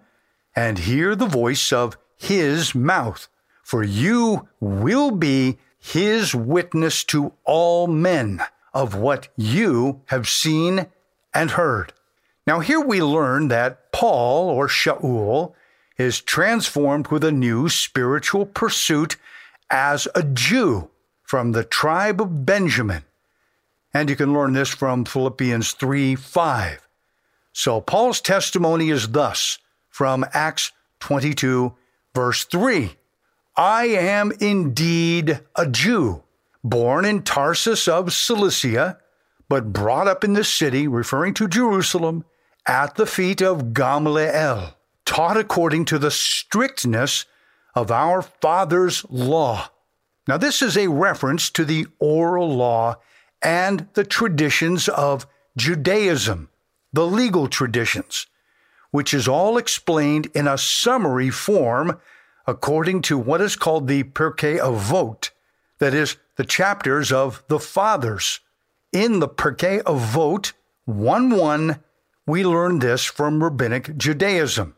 and 0.55 0.79
hear 0.79 1.15
the 1.15 1.25
voice 1.25 1.73
of 1.73 1.97
his 2.17 2.73
mouth. 2.73 3.27
For 3.61 3.83
you 3.83 4.47
will 4.61 5.11
be 5.11 5.57
his 5.77 6.33
witness 6.33 7.03
to 7.05 7.33
all 7.43 7.87
men 7.87 8.41
of 8.73 8.95
what 8.95 9.27
you 9.35 10.01
have 10.05 10.29
seen 10.29 10.87
and 11.33 11.51
heard. 11.51 11.91
Now, 12.47 12.61
here 12.61 12.79
we 12.79 13.01
learn 13.01 13.49
that 13.49 13.91
Paul, 13.91 14.49
or 14.49 14.67
Shaul, 14.67 15.53
is 15.97 16.21
transformed 16.21 17.07
with 17.07 17.23
a 17.23 17.31
new 17.31 17.67
spiritual 17.67 18.45
pursuit 18.45 19.17
as 19.69 20.07
a 20.15 20.23
Jew 20.23 20.89
from 21.23 21.51
the 21.51 21.63
tribe 21.63 22.21
of 22.21 22.45
Benjamin. 22.45 23.03
And 23.93 24.09
you 24.09 24.15
can 24.15 24.33
learn 24.33 24.53
this 24.53 24.69
from 24.69 25.05
Philippians 25.05 25.71
3 25.73 26.15
5. 26.15 26.87
So 27.53 27.79
Paul's 27.79 28.19
testimony 28.19 28.89
is 28.89 29.09
thus 29.09 29.59
from 29.89 30.25
Acts 30.33 30.71
22, 30.99 31.73
verse 32.13 32.43
3 32.43 32.95
I 33.55 33.85
am 33.85 34.33
indeed 34.41 35.39
a 35.55 35.65
Jew, 35.65 36.23
born 36.63 37.05
in 37.05 37.23
Tarsus 37.23 37.87
of 37.87 38.11
Cilicia, 38.11 38.97
but 39.47 39.71
brought 39.71 40.07
up 40.07 40.23
in 40.23 40.33
the 40.33 40.43
city, 40.43 40.87
referring 40.87 41.33
to 41.35 41.47
Jerusalem, 41.47 42.25
at 42.67 42.95
the 42.95 43.05
feet 43.05 43.41
of 43.41 43.73
Gamaliel, 43.73 44.75
taught 45.05 45.37
according 45.37 45.85
to 45.85 45.99
the 45.99 46.11
strictness 46.11 47.25
of 47.75 47.91
our 47.91 48.21
father's 48.21 49.05
law. 49.09 49.69
Now, 50.27 50.37
this 50.37 50.61
is 50.61 50.77
a 50.77 50.87
reference 50.87 51.49
to 51.51 51.65
the 51.65 51.87
oral 51.99 52.55
law 52.55 52.95
and 53.41 53.87
the 53.93 54.05
traditions 54.05 54.87
of 54.87 55.27
Judaism, 55.57 56.49
the 56.91 57.05
legal 57.05 57.47
traditions, 57.47 58.25
which 58.91 59.13
is 59.13 59.27
all 59.27 59.57
explained 59.57 60.27
in 60.33 60.47
a 60.47 60.57
summary 60.57 61.29
form 61.29 61.99
according 62.47 63.01
to 63.03 63.17
what 63.17 63.41
is 63.41 63.55
called 63.55 63.87
the 63.87 64.03
Pirkei 64.03 64.59
Avot, 64.59 65.31
that 65.79 65.93
is, 65.93 66.17
the 66.37 66.45
chapters 66.45 67.11
of 67.11 67.43
the 67.47 67.59
Fathers. 67.59 68.39
In 68.91 69.19
the 69.19 69.27
Pirkei 69.27 69.81
Avot 69.83 70.53
1 70.85 71.29
1, 71.29 71.79
we 72.25 72.43
learn 72.43 72.79
this 72.79 73.05
from 73.05 73.43
Rabbinic 73.43 73.97
Judaism. 73.97 74.75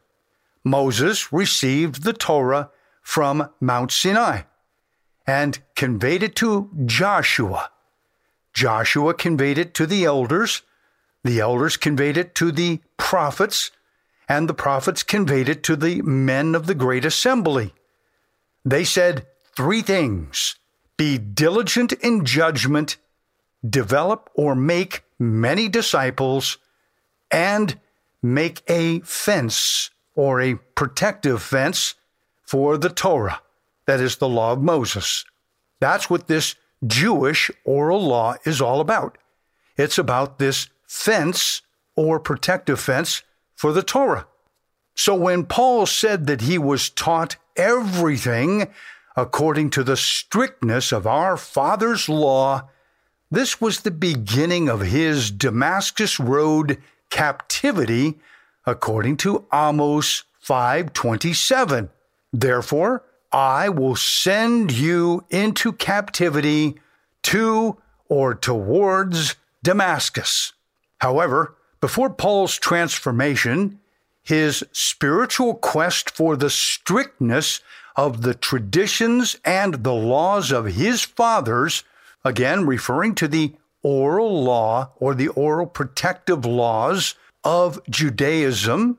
Moses 0.63 1.31
received 1.31 2.03
the 2.03 2.13
Torah 2.13 2.69
from 3.07 3.49
Mount 3.61 3.89
Sinai 3.89 4.41
and 5.25 5.59
conveyed 5.77 6.21
it 6.21 6.35
to 6.35 6.69
Joshua. 6.85 7.71
Joshua 8.53 9.13
conveyed 9.13 9.57
it 9.57 9.73
to 9.75 9.85
the 9.85 10.03
elders. 10.03 10.61
The 11.23 11.39
elders 11.39 11.77
conveyed 11.77 12.17
it 12.17 12.35
to 12.35 12.51
the 12.51 12.81
prophets, 12.97 13.71
and 14.27 14.49
the 14.49 14.53
prophets 14.53 15.03
conveyed 15.03 15.47
it 15.47 15.63
to 15.63 15.77
the 15.77 16.01
men 16.01 16.53
of 16.53 16.67
the 16.67 16.75
great 16.75 17.05
assembly. 17.05 17.73
They 18.65 18.83
said 18.83 19.25
three 19.55 19.81
things 19.81 20.57
be 20.97 21.17
diligent 21.17 21.93
in 21.93 22.25
judgment, 22.25 22.97
develop 23.67 24.29
or 24.33 24.53
make 24.53 25.05
many 25.17 25.69
disciples, 25.69 26.57
and 27.31 27.79
make 28.21 28.63
a 28.67 28.99
fence 28.99 29.91
or 30.13 30.41
a 30.41 30.55
protective 30.75 31.41
fence 31.41 31.95
for 32.47 32.77
the 32.77 32.89
Torah, 32.89 33.41
that 33.85 33.99
is 33.99 34.15
the 34.15 34.29
law 34.29 34.53
of 34.53 34.63
Moses. 34.63 35.25
That's 35.79 36.09
what 36.09 36.27
this 36.27 36.55
Jewish 36.85 37.51
oral 37.65 38.01
law 38.01 38.35
is 38.45 38.61
all 38.61 38.79
about. 38.79 39.17
It's 39.77 39.97
about 39.97 40.39
this 40.39 40.69
fence 40.87 41.61
or 41.95 42.19
protective 42.19 42.79
fence 42.79 43.21
for 43.53 43.73
the 43.73 43.83
Torah. 43.83 44.27
So 44.95 45.13
when 45.13 45.45
Paul 45.45 45.85
said 45.85 46.25
that 46.27 46.41
he 46.41 46.57
was 46.57 46.89
taught 46.89 47.35
everything 47.55 48.69
according 49.15 49.71
to 49.71 49.83
the 49.83 49.97
strictness 49.97 50.91
of 50.91 51.05
our 51.05 51.35
Father's 51.35 52.07
law, 52.07 52.69
this 53.29 53.59
was 53.59 53.81
the 53.81 53.91
beginning 53.91 54.69
of 54.69 54.81
his 54.81 55.31
Damascus 55.31 56.19
Road 56.19 56.81
captivity 57.09 58.19
according 58.65 59.17
to 59.17 59.45
Amos 59.53 60.23
5:27. 60.41 61.89
Therefore, 62.33 63.03
I 63.31 63.69
will 63.69 63.95
send 63.95 64.71
you 64.71 65.25
into 65.29 65.73
captivity 65.73 66.79
to 67.23 67.77
or 68.09 68.35
towards 68.35 69.35
Damascus. 69.63 70.53
However, 70.99 71.55
before 71.81 72.09
Paul's 72.09 72.57
transformation, 72.57 73.79
his 74.23 74.63
spiritual 74.71 75.55
quest 75.55 76.09
for 76.09 76.35
the 76.35 76.49
strictness 76.49 77.61
of 77.95 78.21
the 78.21 78.33
traditions 78.33 79.37
and 79.43 79.83
the 79.83 79.93
laws 79.93 80.51
of 80.51 80.65
his 80.65 81.01
fathers, 81.03 81.83
again 82.23 82.65
referring 82.65 83.15
to 83.15 83.27
the 83.27 83.55
oral 83.83 84.43
law 84.43 84.91
or 84.97 85.15
the 85.15 85.29
oral 85.29 85.67
protective 85.67 86.45
laws 86.45 87.15
of 87.43 87.79
Judaism, 87.89 88.97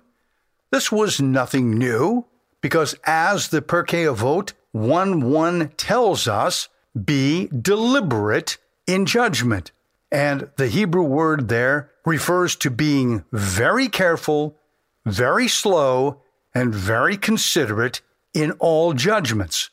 this 0.70 0.92
was 0.92 1.20
nothing 1.20 1.78
new 1.78 2.24
because 2.60 2.94
as 3.04 3.48
the 3.48 3.62
Pirkei 3.62 4.12
Avot 4.12 4.52
1 4.72 5.30
1 5.30 5.68
tells 5.76 6.28
us, 6.28 6.68
be 7.04 7.48
deliberate 7.48 8.58
in 8.86 9.06
judgment. 9.06 9.70
And 10.10 10.50
the 10.56 10.68
Hebrew 10.68 11.02
word 11.02 11.48
there 11.48 11.90
refers 12.04 12.56
to 12.56 12.70
being 12.70 13.24
very 13.30 13.88
careful, 13.88 14.56
very 15.04 15.48
slow, 15.48 16.22
and 16.54 16.74
very 16.74 17.16
considerate 17.16 18.00
in 18.32 18.52
all 18.52 18.94
judgments. 18.94 19.70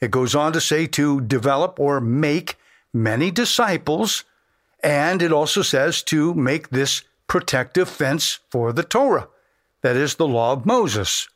It 0.00 0.10
goes 0.10 0.34
on 0.34 0.52
to 0.52 0.60
say 0.60 0.86
to 0.88 1.22
develop 1.22 1.80
or 1.80 2.00
make 2.00 2.56
many 2.92 3.30
disciples, 3.30 4.24
and 4.82 5.22
it 5.22 5.32
also 5.32 5.62
says 5.62 6.02
to 6.04 6.34
make 6.34 6.68
this 6.68 7.02
protective 7.26 7.88
fence 7.88 8.38
for 8.50 8.72
the 8.72 8.82
Torah, 8.82 9.28
that 9.82 9.96
is, 9.96 10.16
the 10.16 10.28
law 10.28 10.52
of 10.52 10.66
Moses. 10.66 11.28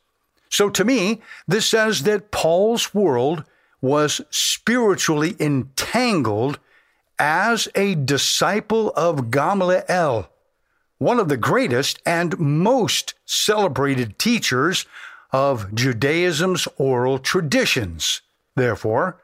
So 0.51 0.69
to 0.69 0.83
me, 0.83 1.21
this 1.47 1.65
says 1.65 2.03
that 2.03 2.29
Paul's 2.29 2.93
world 2.93 3.45
was 3.81 4.21
spiritually 4.29 5.35
entangled 5.39 6.59
as 7.17 7.67
a 7.73 7.95
disciple 7.95 8.91
of 8.95 9.31
Gamaliel, 9.31 10.29
one 10.97 11.19
of 11.19 11.29
the 11.29 11.37
greatest 11.37 12.01
and 12.05 12.37
most 12.37 13.13
celebrated 13.25 14.19
teachers 14.19 14.85
of 15.31 15.73
Judaism's 15.73 16.67
oral 16.77 17.17
traditions. 17.17 18.21
Therefore, 18.55 19.17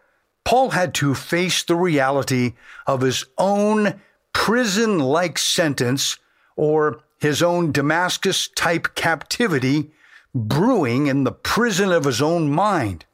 Paul 0.46 0.70
had 0.70 0.94
to 0.96 1.14
face 1.14 1.62
the 1.62 1.76
reality 1.76 2.54
of 2.88 3.02
his 3.02 3.26
own 3.38 4.00
prison 4.32 5.00
like 5.00 5.38
sentence 5.38 6.18
or 6.56 7.02
his 7.20 7.44
own 7.44 7.74
Damascus 7.74 8.48
type 8.48 8.96
captivity 8.96 9.92
brewing 10.38 11.08
in 11.08 11.24
the 11.24 11.32
prison 11.32 11.92
of 11.92 12.06
his 12.06 12.22
own 12.22 12.50
mind. 12.50 13.06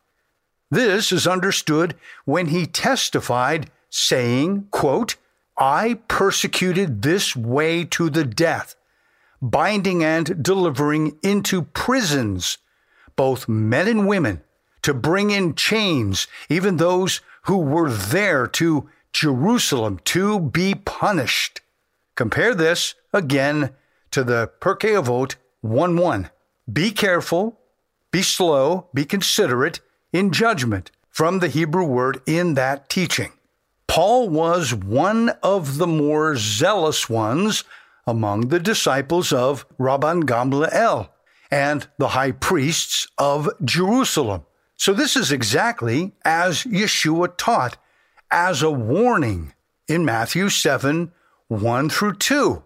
This 0.71 1.11
is 1.11 1.27
understood 1.27 1.95
when 2.25 2.47
he 2.47 2.65
testified, 2.65 3.69
saying, 3.89 4.67
quote, 4.71 5.15
I 5.57 5.99
persecuted 6.07 7.01
this 7.01 7.35
way 7.35 7.85
to 7.85 8.09
the 8.09 8.25
death, 8.25 8.75
binding 9.41 10.03
and 10.03 10.43
delivering 10.43 11.17
into 11.21 11.61
prisons 11.61 12.57
both 13.15 13.47
men 13.47 13.87
and 13.87 14.07
women, 14.07 14.41
to 14.81 14.93
bring 14.93 15.29
in 15.29 15.55
chains 15.55 16.27
even 16.49 16.77
those 16.77 17.21
who 17.43 17.57
were 17.57 17.91
there 17.91 18.47
to 18.47 18.89
Jerusalem 19.11 19.99
to 20.05 20.39
be 20.39 20.73
punished. 20.73 21.61
Compare 22.15 22.55
this 22.55 22.95
again 23.13 23.71
to 24.11 24.23
the 24.23 24.51
Pirkei 24.59 25.01
Avot 25.01 25.35
1 25.61 25.97
1. 25.97 26.29
Be 26.71 26.91
careful, 26.91 27.59
be 28.11 28.21
slow, 28.21 28.87
be 28.93 29.05
considerate 29.05 29.81
in 30.11 30.31
judgment 30.31 30.91
from 31.09 31.39
the 31.39 31.49
Hebrew 31.49 31.83
word 31.83 32.21
in 32.25 32.53
that 32.53 32.89
teaching. 32.89 33.33
Paul 33.87 34.29
was 34.29 34.73
one 34.73 35.29
of 35.43 35.77
the 35.77 35.87
more 35.87 36.35
zealous 36.35 37.09
ones 37.09 37.63
among 38.07 38.47
the 38.47 38.59
disciples 38.59 39.31
of 39.31 39.67
Rabban 39.77 40.23
Gamliel 40.23 41.09
and 41.51 41.87
the 41.97 42.09
high 42.09 42.31
priests 42.31 43.07
of 43.17 43.49
Jerusalem. 43.63 44.45
So, 44.75 44.93
this 44.93 45.15
is 45.15 45.31
exactly 45.31 46.13
as 46.25 46.63
Yeshua 46.63 47.37
taught 47.37 47.77
as 48.31 48.63
a 48.63 48.71
warning 48.71 49.53
in 49.87 50.03
Matthew 50.03 50.49
7 50.49 51.11
1 51.47 51.89
through 51.89 52.15
2. 52.15 52.63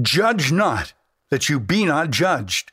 Judge 0.00 0.50
not, 0.50 0.94
that 1.28 1.48
you 1.48 1.60
be 1.60 1.84
not 1.84 2.10
judged. 2.10 2.72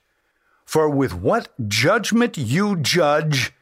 For 0.68 0.90
with 0.90 1.14
what 1.14 1.48
judgment 1.70 2.38
you 2.38 2.76
judge, 2.76 3.54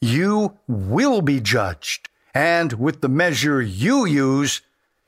you 0.00 0.56
will 0.66 1.20
be 1.20 1.38
judged. 1.38 2.08
And 2.32 2.72
with 2.72 3.02
the 3.02 3.08
measure 3.10 3.60
you 3.60 4.06
use, 4.06 4.62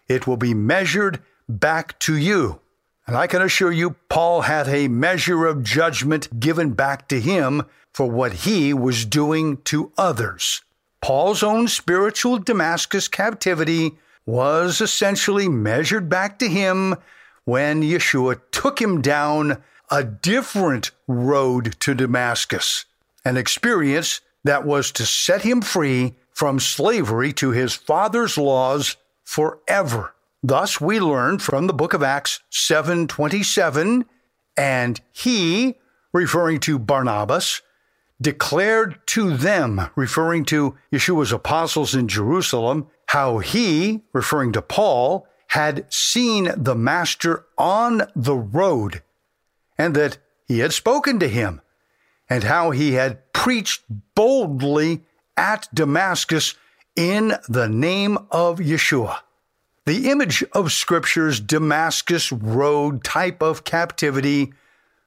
it 0.06 0.26
will 0.26 0.36
be 0.36 0.52
measured 0.52 1.22
back 1.48 1.98
to 2.00 2.14
you. 2.14 2.60
And 3.06 3.16
I 3.16 3.26
can 3.26 3.40
assure 3.40 3.72
you, 3.72 3.96
Paul 4.10 4.42
had 4.42 4.68
a 4.68 4.88
measure 4.88 5.46
of 5.46 5.62
judgment 5.62 6.38
given 6.38 6.74
back 6.74 7.08
to 7.08 7.18
him 7.18 7.62
for 7.90 8.10
what 8.10 8.34
he 8.44 8.74
was 8.74 9.06
doing 9.06 9.56
to 9.64 9.92
others. 9.96 10.60
Paul's 11.00 11.42
own 11.42 11.68
spiritual 11.68 12.36
Damascus 12.38 13.08
captivity 13.08 13.96
was 14.26 14.82
essentially 14.82 15.48
measured 15.48 16.10
back 16.10 16.38
to 16.40 16.48
him 16.48 16.96
when 17.44 17.80
Yeshua 17.80 18.40
took 18.50 18.78
him 18.78 19.00
down 19.00 19.62
a 19.90 20.02
different 20.02 20.90
road 21.06 21.76
to 21.80 21.94
Damascus, 21.94 22.84
an 23.24 23.36
experience 23.36 24.20
that 24.44 24.64
was 24.64 24.90
to 24.92 25.06
set 25.06 25.42
him 25.42 25.60
free 25.60 26.14
from 26.32 26.60
slavery 26.60 27.32
to 27.32 27.50
his 27.50 27.74
father's 27.74 28.36
laws 28.36 28.96
forever. 29.24 30.14
Thus 30.42 30.80
we 30.80 31.00
learn 31.00 31.38
from 31.38 31.66
the 31.66 31.72
book 31.72 31.94
of 31.94 32.02
Acts 32.02 32.40
7:27 32.50 34.04
and 34.56 35.00
he 35.12 35.76
referring 36.12 36.60
to 36.60 36.78
Barnabas 36.78 37.62
declared 38.20 38.98
to 39.06 39.36
them 39.36 39.90
referring 39.96 40.44
to 40.46 40.76
Yeshua's 40.92 41.32
apostles 41.32 41.94
in 41.94 42.08
Jerusalem 42.08 42.86
how 43.06 43.38
he 43.38 44.04
referring 44.12 44.52
to 44.52 44.62
Paul 44.62 45.26
had 45.48 45.92
seen 45.92 46.50
the 46.56 46.74
master 46.74 47.44
on 47.56 48.02
the 48.14 48.36
road 48.36 49.02
and 49.78 49.94
that 49.94 50.18
he 50.46 50.60
had 50.60 50.72
spoken 50.72 51.18
to 51.18 51.28
him 51.28 51.60
and 52.28 52.44
how 52.44 52.70
he 52.70 52.92
had 52.92 53.32
preached 53.32 53.82
boldly 54.14 55.04
at 55.36 55.68
Damascus 55.74 56.54
in 56.96 57.34
the 57.48 57.68
name 57.68 58.18
of 58.30 58.58
Yeshua. 58.58 59.18
The 59.84 60.10
image 60.10 60.42
of 60.52 60.72
Scripture's 60.72 61.38
Damascus 61.38 62.32
Road 62.32 63.04
type 63.04 63.42
of 63.42 63.62
captivity, 63.62 64.52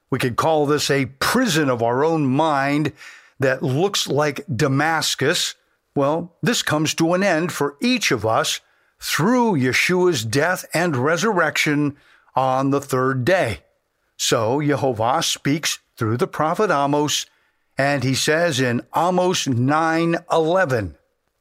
we 0.09 0.19
could 0.19 0.37
call 0.37 0.65
this 0.65 0.89
a 0.89 1.07
prison 1.19 1.69
of 1.69 1.83
our 1.83 2.05
own 2.05 2.25
mind 2.25 2.93
that 3.39 3.61
looks 3.63 4.07
like 4.07 4.45
Damascus. 4.53 5.55
Well, 5.95 6.35
this 6.41 6.63
comes 6.63 6.93
to 6.95 7.13
an 7.13 7.23
end 7.23 7.51
for 7.51 7.75
each 7.81 8.11
of 8.11 8.25
us 8.25 8.61
through 9.01 9.53
Yeshua's 9.53 10.23
death 10.23 10.65
and 10.73 10.95
resurrection 10.95 11.97
on 12.35 12.69
the 12.69 12.81
third 12.81 13.25
day. 13.25 13.59
So 14.21 14.61
Jehovah 14.61 15.23
speaks 15.23 15.79
through 15.95 16.17
the 16.17 16.27
prophet 16.27 16.69
Amos, 16.69 17.25
and 17.77 18.03
he 18.03 18.13
says 18.13 18.59
in 18.59 18.81
Amos 18.93 19.47
9:11, 19.47 20.97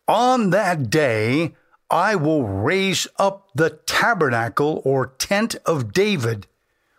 "On 0.06 0.50
that 0.50 0.88
day 0.88 1.56
I 1.90 2.14
will 2.14 2.44
raise 2.44 3.08
up 3.18 3.48
the 3.52 3.70
tabernacle 3.70 4.80
or 4.84 5.08
tent 5.18 5.56
of 5.66 5.92
David, 5.92 6.46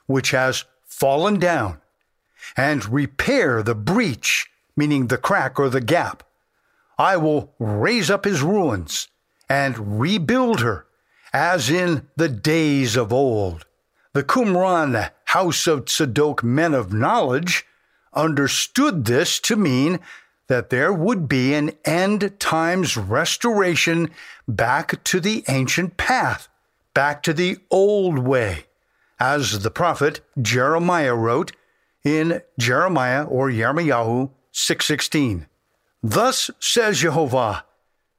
which 0.05 0.31
has 0.31 0.65
fallen 0.85 1.39
down, 1.39 1.79
and 2.57 2.85
repair 2.89 3.63
the 3.63 3.73
breach, 3.73 4.51
meaning 4.75 5.07
the 5.07 5.17
crack 5.17 5.57
or 5.57 5.69
the 5.69 5.79
gap. 5.79 6.23
I 6.97 7.15
will 7.15 7.53
raise 7.57 8.11
up 8.11 8.25
his 8.25 8.41
ruins 8.41 9.07
and 9.47 10.01
rebuild 10.01 10.59
her, 10.59 10.87
as 11.31 11.69
in 11.69 12.09
the 12.17 12.27
days 12.27 12.97
of 12.97 13.13
old. 13.13 13.65
The 14.11 14.23
Qumran 14.23 15.11
house 15.29 15.67
of 15.67 15.85
Tzadok 15.85 16.41
men 16.41 16.73
of 16.73 16.91
knowledge 16.91 17.63
understood 18.13 19.05
this 19.05 19.39
to 19.39 19.55
mean 19.55 19.99
that 20.47 20.71
there 20.71 20.91
would 20.91 21.27
be 21.27 21.53
an 21.53 21.71
end 21.85 22.39
times 22.39 22.97
restoration 22.97 24.09
back 24.47 25.03
to 25.03 25.19
the 25.19 25.43
ancient 25.47 25.97
path, 25.97 26.47
back 26.95 27.21
to 27.21 27.31
the 27.31 27.59
old 27.69 28.17
way, 28.17 28.65
as 29.19 29.61
the 29.61 29.69
prophet 29.69 30.21
Jeremiah 30.41 31.13
wrote 31.13 31.51
in 32.03 32.41
Jeremiah 32.57 33.23
or 33.23 33.51
Yirmiyahu 33.51 34.31
6:16. 34.51 35.45
Thus 36.01 36.49
says 36.59 37.01
Jehovah, 37.01 37.65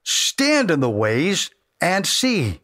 stand 0.05 0.71
in 0.71 0.79
the 0.79 0.89
ways 0.89 1.51
and 1.81 2.07
see, 2.07 2.61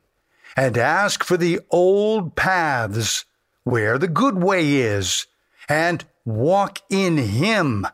and 0.57 0.79
ask 0.79 1.25
for 1.25 1.37
the 1.37 1.59
old 1.69 2.37
paths 2.37 3.25
where 3.67 3.99
the 3.99 4.09
good 4.09 4.43
way 4.43 4.77
is, 4.77 5.27
and 5.69 6.05
walk 6.25 6.79
in 6.89 7.17
him 7.19 7.87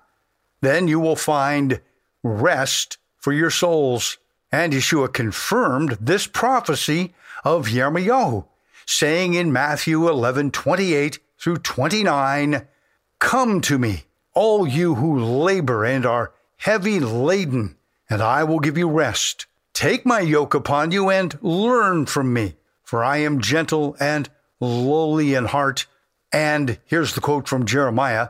then 0.63 0.87
you 0.89 0.99
will 0.99 1.17
find 1.17 1.81
rest 2.23 2.97
for 3.19 3.33
your 3.33 3.51
souls. 3.51 4.17
And 4.51 4.73
Yeshua 4.73 5.13
confirmed 5.13 5.99
this 6.01 6.27
prophecy 6.27 7.15
of 7.45 7.67
Yirmiyahu, 7.67 8.47
saying 8.87 9.35
in 9.35 9.53
Matthew 9.53 10.09
11 10.09 10.53
28 10.53 11.19
through 11.39 11.59
29, 11.59 12.67
Come 13.19 13.61
to 13.63 13.79
me, 13.79 14.05
all 14.35 14.67
you 14.67 14.95
who 14.95 15.19
labor 15.19 15.85
and 15.85 16.07
are 16.07 16.33
heavy 16.59 17.01
laden, 17.01 17.77
and 18.09 18.23
I 18.23 18.45
will 18.45 18.61
give 18.61 18.79
you 18.79 18.89
rest. 18.89 19.47
Take 19.75 20.07
my 20.07 20.21
yoke 20.21 20.55
upon 20.55 20.93
you 20.93 21.11
and 21.11 21.37
learn 21.43 22.07
from 22.07 22.33
me, 22.33 22.55
for 22.85 23.03
I 23.03 23.19
am 23.19 23.41
gentle 23.41 23.97
and 23.99 24.29
lowly 24.63 25.35
in 25.35 25.47
heart. 25.47 25.87
And 26.33 26.79
here's 26.87 27.15
the 27.15 27.21
quote 27.21 27.49
from 27.49 27.67
Jeremiah 27.67 28.29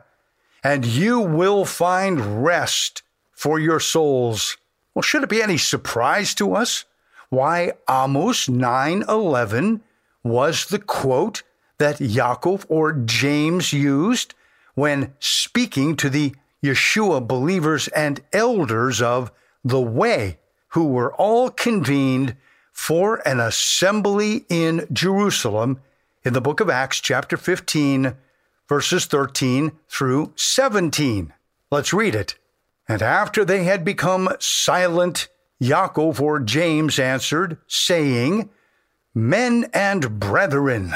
and 0.64 0.86
you 0.86 1.20
will 1.20 1.64
find 1.64 2.44
rest 2.44 3.02
for 3.32 3.58
your 3.58 3.80
souls. 3.80 4.56
Well, 4.94 5.02
should 5.02 5.24
it 5.24 5.28
be 5.28 5.42
any 5.42 5.58
surprise 5.58 6.34
to 6.34 6.54
us 6.54 6.84
why 7.30 7.72
Amos 7.88 8.48
9:11 8.48 9.80
was 10.22 10.66
the 10.66 10.78
quote 10.78 11.42
that 11.78 11.98
Yaakov 11.98 12.64
or 12.68 12.92
James 12.92 13.72
used 13.72 14.34
when 14.74 15.14
speaking 15.18 15.96
to 15.96 16.08
the 16.08 16.34
Yeshua 16.62 17.26
believers 17.26 17.88
and 17.88 18.22
elders 18.32 19.02
of 19.02 19.32
the 19.64 19.80
way 19.80 20.38
who 20.68 20.86
were 20.86 21.12
all 21.14 21.50
convened 21.50 22.36
for 22.72 23.16
an 23.26 23.40
assembly 23.40 24.44
in 24.48 24.86
Jerusalem 24.92 25.80
in 26.24 26.32
the 26.32 26.40
book 26.40 26.60
of 26.60 26.70
Acts 26.70 27.00
chapter 27.00 27.36
15 27.36 28.14
verses 28.68 29.06
13 29.06 29.72
through 29.88 30.32
17. 30.36 31.32
Let's 31.70 31.92
read 31.92 32.14
it. 32.14 32.36
And 32.88 33.02
after 33.02 33.44
they 33.44 33.64
had 33.64 33.84
become 33.84 34.34
silent, 34.38 35.28
Yaakov 35.60 36.20
or 36.20 36.40
James 36.40 36.98
answered, 36.98 37.58
saying, 37.66 38.50
Men 39.14 39.68
and 39.74 40.18
brethren, 40.18 40.94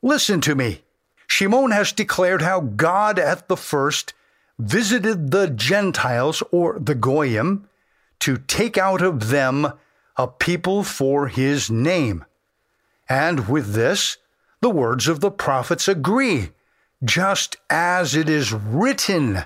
listen 0.00 0.40
to 0.42 0.54
me. 0.54 0.82
Shimon 1.26 1.72
has 1.72 1.92
declared 1.92 2.42
how 2.42 2.60
God 2.60 3.18
at 3.18 3.48
the 3.48 3.56
first 3.56 4.14
visited 4.58 5.30
the 5.30 5.48
Gentiles 5.48 6.42
or 6.50 6.78
the 6.78 6.94
Goyim 6.94 7.68
to 8.20 8.38
take 8.38 8.78
out 8.78 9.02
of 9.02 9.28
them 9.28 9.72
a 10.16 10.26
people 10.26 10.82
for 10.82 11.28
his 11.28 11.70
name. 11.70 12.24
And 13.08 13.48
with 13.48 13.74
this, 13.74 14.16
the 14.60 14.70
words 14.70 15.08
of 15.08 15.20
the 15.20 15.30
prophets 15.30 15.88
agree 15.88 16.50
just 17.04 17.56
as 17.70 18.14
it 18.14 18.28
is 18.28 18.52
written. 18.52 19.44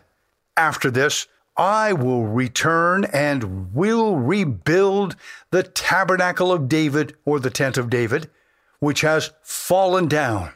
After 0.56 0.90
this, 0.90 1.26
I 1.56 1.92
will 1.92 2.26
return 2.26 3.04
and 3.04 3.74
will 3.74 4.16
rebuild 4.16 5.16
the 5.50 5.62
tabernacle 5.62 6.50
of 6.50 6.68
David 6.68 7.14
or 7.26 7.40
the 7.40 7.50
tent 7.50 7.76
of 7.76 7.90
David, 7.90 8.30
which 8.78 9.02
has 9.02 9.32
fallen 9.42 10.08
down. 10.08 10.52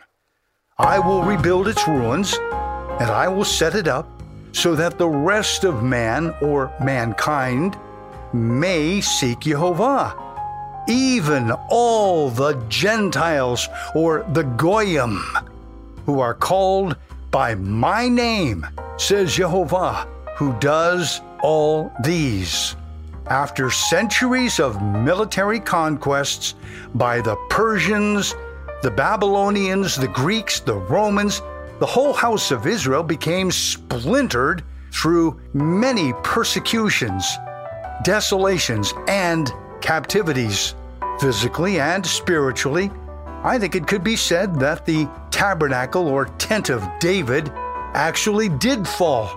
I 0.78 0.98
will 0.98 1.22
rebuild 1.22 1.68
its 1.68 1.86
ruins, 1.86 2.34
and 2.34 3.10
I 3.10 3.28
will 3.28 3.44
set 3.44 3.74
it 3.74 3.88
up 3.88 4.22
so 4.52 4.74
that 4.74 4.96
the 4.96 5.08
rest 5.08 5.64
of 5.64 5.82
man 5.82 6.34
or 6.40 6.72
mankind 6.82 7.78
may 8.32 9.02
seek 9.02 9.40
Jehovah. 9.40 10.25
Even 10.88 11.50
all 11.68 12.30
the 12.30 12.54
Gentiles 12.68 13.68
or 13.94 14.24
the 14.32 14.44
Goyim 14.44 15.20
who 16.04 16.20
are 16.20 16.34
called 16.34 16.96
by 17.30 17.54
my 17.56 18.08
name, 18.08 18.66
says 18.96 19.34
Jehovah, 19.34 20.06
who 20.36 20.52
does 20.60 21.20
all 21.42 21.92
these. 22.04 22.76
After 23.26 23.70
centuries 23.70 24.60
of 24.60 24.80
military 24.80 25.58
conquests 25.58 26.54
by 26.94 27.20
the 27.20 27.34
Persians, 27.50 28.34
the 28.82 28.90
Babylonians, 28.90 29.96
the 29.96 30.08
Greeks, 30.08 30.60
the 30.60 30.76
Romans, 30.76 31.42
the 31.80 31.86
whole 31.86 32.12
house 32.12 32.52
of 32.52 32.66
Israel 32.66 33.02
became 33.02 33.50
splintered 33.50 34.62
through 34.92 35.40
many 35.52 36.12
persecutions, 36.22 37.26
desolations, 38.04 38.94
and 39.08 39.52
captivities, 39.86 40.74
physically 41.20 41.78
and 41.78 42.04
spiritually. 42.04 42.90
I 43.44 43.56
think 43.56 43.76
it 43.76 43.86
could 43.86 44.02
be 44.02 44.16
said 44.16 44.58
that 44.58 44.84
the 44.84 45.08
tabernacle 45.30 46.08
or 46.08 46.24
tent 46.38 46.70
of 46.70 46.84
David 46.98 47.52
actually 47.94 48.48
did 48.48 48.88
fall. 48.88 49.30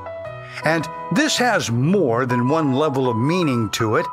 And 0.65 0.87
this 1.11 1.37
has 1.37 1.69
more 1.69 2.25
than 2.25 2.49
one 2.49 2.73
level 2.73 3.11
of 3.11 3.15
meaning 3.15 3.69
to 3.73 3.97
it, 3.97 4.07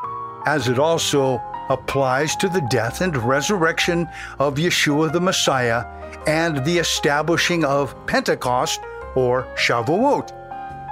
as 0.45 0.69
it 0.69 0.79
also 0.79 1.41
applies 1.71 2.37
to 2.37 2.51
the 2.51 2.67
death 2.71 3.01
and 3.01 3.17
resurrection 3.17 4.07
of 4.39 4.57
Yeshua 4.57 5.11
the 5.11 5.21
Messiah 5.21 5.87
and 6.27 6.63
the 6.67 6.77
establishing 6.77 7.65
of 7.65 7.95
Pentecost 8.07 8.81
or 9.15 9.45
Shavuot. 9.57 10.33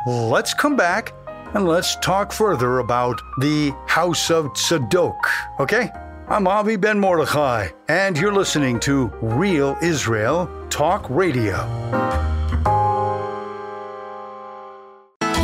Let's 0.06 0.54
come 0.54 0.74
back 0.74 1.12
and 1.54 1.68
let's 1.68 1.94
talk 1.96 2.32
further 2.32 2.80
about 2.80 3.22
the 3.38 3.72
house 3.86 4.28
of 4.28 4.46
Tzadok, 4.54 5.14
okay? 5.60 5.88
I'm 6.26 6.48
Avi 6.48 6.74
Ben 6.74 6.98
Mordechai, 6.98 7.68
and 7.88 8.18
you're 8.18 8.34
listening 8.34 8.80
to 8.80 9.06
Real 9.22 9.76
Israel 9.80 10.50
Talk 10.68 11.08
Radio. 11.08 11.54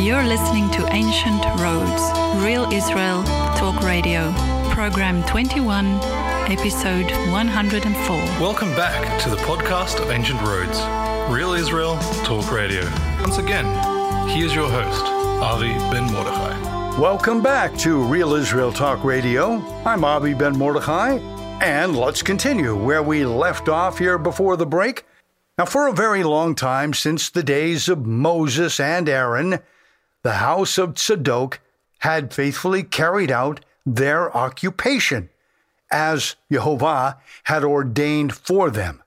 You're 0.01 0.25
listening 0.25 0.69
to 0.71 0.85
Ancient 0.91 1.45
Roads, 1.61 2.43
Real 2.43 2.69
Israel 2.73 3.23
Talk 3.55 3.81
Radio, 3.81 4.33
Program 4.71 5.23
21, 5.23 5.85
Episode 6.51 7.09
104. 7.31 8.15
Welcome 8.41 8.75
back 8.75 9.21
to 9.21 9.29
the 9.29 9.37
podcast 9.37 10.01
of 10.01 10.11
Ancient 10.11 10.41
Roads, 10.41 10.81
Real 11.31 11.53
Israel 11.53 11.97
Talk 12.25 12.51
Radio. 12.51 12.83
Once 13.21 13.37
again, 13.37 13.65
here's 14.27 14.53
your 14.53 14.69
host, 14.69 15.20
Avi 15.41 15.73
Ben 15.89 16.05
Mordechai. 16.13 16.99
Welcome 16.99 17.41
back 17.41 17.75
to 17.79 18.03
Real 18.03 18.35
Israel 18.35 18.71
Talk 18.71 19.03
Radio. 19.03 19.53
I'm 19.83 20.05
Avi 20.05 20.35
Ben 20.35 20.55
Mordechai, 20.55 21.17
and 21.59 21.95
let's 21.95 22.21
continue 22.21 22.75
where 22.75 23.01
we 23.01 23.25
left 23.25 23.67
off 23.67 23.97
here 23.97 24.19
before 24.19 24.55
the 24.55 24.67
break. 24.67 25.03
Now, 25.57 25.65
for 25.65 25.87
a 25.87 25.93
very 25.93 26.23
long 26.23 26.53
time, 26.53 26.93
since 26.93 27.27
the 27.27 27.41
days 27.41 27.89
of 27.89 28.05
Moses 28.05 28.79
and 28.79 29.09
Aaron, 29.09 29.57
the 30.21 30.33
house 30.33 30.77
of 30.77 30.93
Tzadok 30.93 31.57
had 32.01 32.35
faithfully 32.35 32.83
carried 32.83 33.31
out 33.31 33.61
their 33.83 34.37
occupation 34.37 35.29
as 35.91 36.35
Jehovah 36.51 37.17
had 37.45 37.63
ordained 37.63 38.35
for 38.35 38.69
them. 38.69 39.01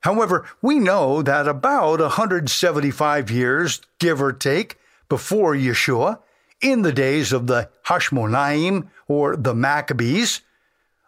However, 0.00 0.46
we 0.62 0.78
know 0.78 1.20
that 1.20 1.46
about 1.46 2.00
175 2.00 3.30
years, 3.30 3.82
give 3.98 4.22
or 4.22 4.32
take, 4.32 4.78
before 5.08 5.54
Yeshua, 5.54 6.20
in 6.60 6.82
the 6.82 6.92
days 6.92 7.32
of 7.32 7.46
the 7.46 7.70
Hashmonaim 7.86 8.88
or 9.06 9.36
the 9.36 9.54
Maccabees, 9.54 10.42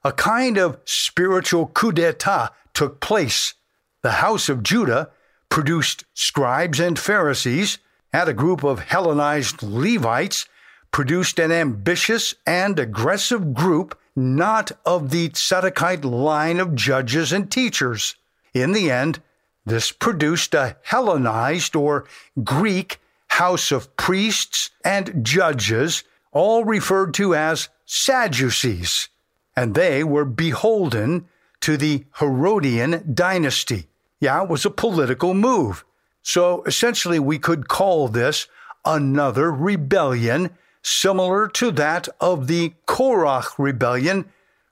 a 0.05 0.13
kind 0.13 0.57
of 0.57 0.79
spiritual 0.85 1.67
coup 1.67 1.93
d'etat 1.93 2.51
took 2.73 3.01
place. 3.01 3.55
The 4.03 4.13
house 4.13 4.49
of 4.49 4.63
Judah 4.63 5.11
produced 5.49 6.05
scribes 6.15 6.81
and 6.81 6.99
Pharisees, 6.99 7.79
and 8.13 8.29
a 8.29 8.33
group 8.33 8.65
of 8.65 8.81
Hellenized 8.81 9.63
Levites 9.63 10.47
produced 10.91 11.39
an 11.39 11.53
ambitious 11.53 12.35
and 12.47 12.79
aggressive 12.79 13.55
group 13.55 13.99
not 14.17 14.73
of 14.85 15.11
the 15.11 15.29
Tzadokite 15.29 16.05
line 16.05 16.59
of 16.59 16.75
judges 16.75 17.33
and 17.33 17.51
teachers. 17.51 18.17
In 18.53 18.73
the 18.73 18.91
end, 18.91 19.23
this 19.65 19.93
produced 19.93 20.55
a 20.55 20.77
Hellenized 20.83 21.77
or 21.77 22.07
Greek 22.43 23.00
house 23.41 23.73
of 23.73 23.97
priests 23.97 24.69
and 24.85 25.25
judges, 25.25 26.05
all 26.31 26.63
referred 26.63 27.15
to 27.15 27.35
as 27.35 27.71
Sadducees, 27.87 29.09
and 29.57 29.75
they 29.75 30.05
were 30.05 30.27
beholden 30.27 31.27
to 31.63 31.79
the 31.79 32.05
Herodian 32.19 33.15
dynasty. 33.15 33.87
Yeah, 34.21 34.43
it 34.43 34.51
was 34.51 34.67
a 34.67 34.71
political 34.71 35.33
move. 35.33 35.87
So 36.23 36.63
essentially, 36.65 37.19
we 37.19 37.39
could 37.39 37.67
call 37.67 38.09
this 38.09 38.47
another 38.85 39.51
rebellion 39.51 40.51
similar 40.83 41.49
to 41.49 41.71
that 41.71 42.11
of 42.21 42.47
the 42.47 42.75
Korach 42.87 43.59
rebellion 43.59 44.27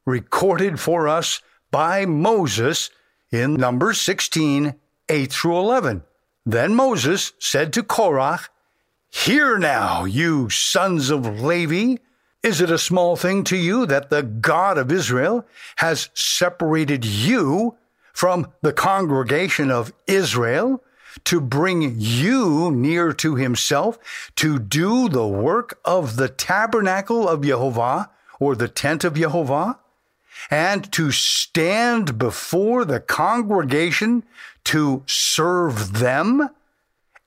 recorded 0.05 0.79
for 0.79 1.09
us 1.09 1.41
by 1.71 2.05
Moses 2.05 2.91
in 3.33 3.55
Numbers 3.55 3.99
16, 3.99 4.75
8 5.09 5.33
through 5.33 5.57
11. 5.57 6.03
Then 6.45 6.75
Moses 6.75 7.33
said 7.39 7.73
to 7.73 7.83
Korach, 7.83 8.49
Hear 9.11 9.59
now, 9.59 10.05
you 10.05 10.51
sons 10.51 11.11
of 11.11 11.41
Levi, 11.41 12.01
is 12.43 12.61
it 12.61 12.71
a 12.71 12.79
small 12.79 13.17
thing 13.17 13.45
to 13.45 13.57
you 13.57 13.87
that 13.87 14.11
the 14.11 14.23
God 14.23 14.79
of 14.79 14.93
Israel 14.93 15.47
has 15.77 16.11
separated 16.15 17.05
you 17.05 17.77
from 18.13 18.49
the 18.63 18.73
congregation 18.73 19.71
of 19.71 19.93
Israel 20.07 20.83
to 21.25 21.41
bring 21.41 21.97
you 21.99 22.71
near 22.71 23.13
to 23.15 23.35
himself 23.35 23.99
to 24.37 24.59
do 24.59 25.09
the 25.09 25.27
work 25.27 25.79
of 25.85 26.17
the 26.17 26.29
tabernacle 26.29 27.29
of 27.29 27.43
Jehovah 27.43 28.11
or 28.39 28.55
the 28.55 28.69
tent 28.69 29.05
of 29.05 29.15
Jehovah? 29.15 29.79
and 30.51 30.91
to 30.93 31.11
stand 31.11 32.19
before 32.19 32.85
the 32.85 33.01
congregation 33.01 34.25
to 34.65 35.03
serve 35.07 35.99
them, 35.99 36.49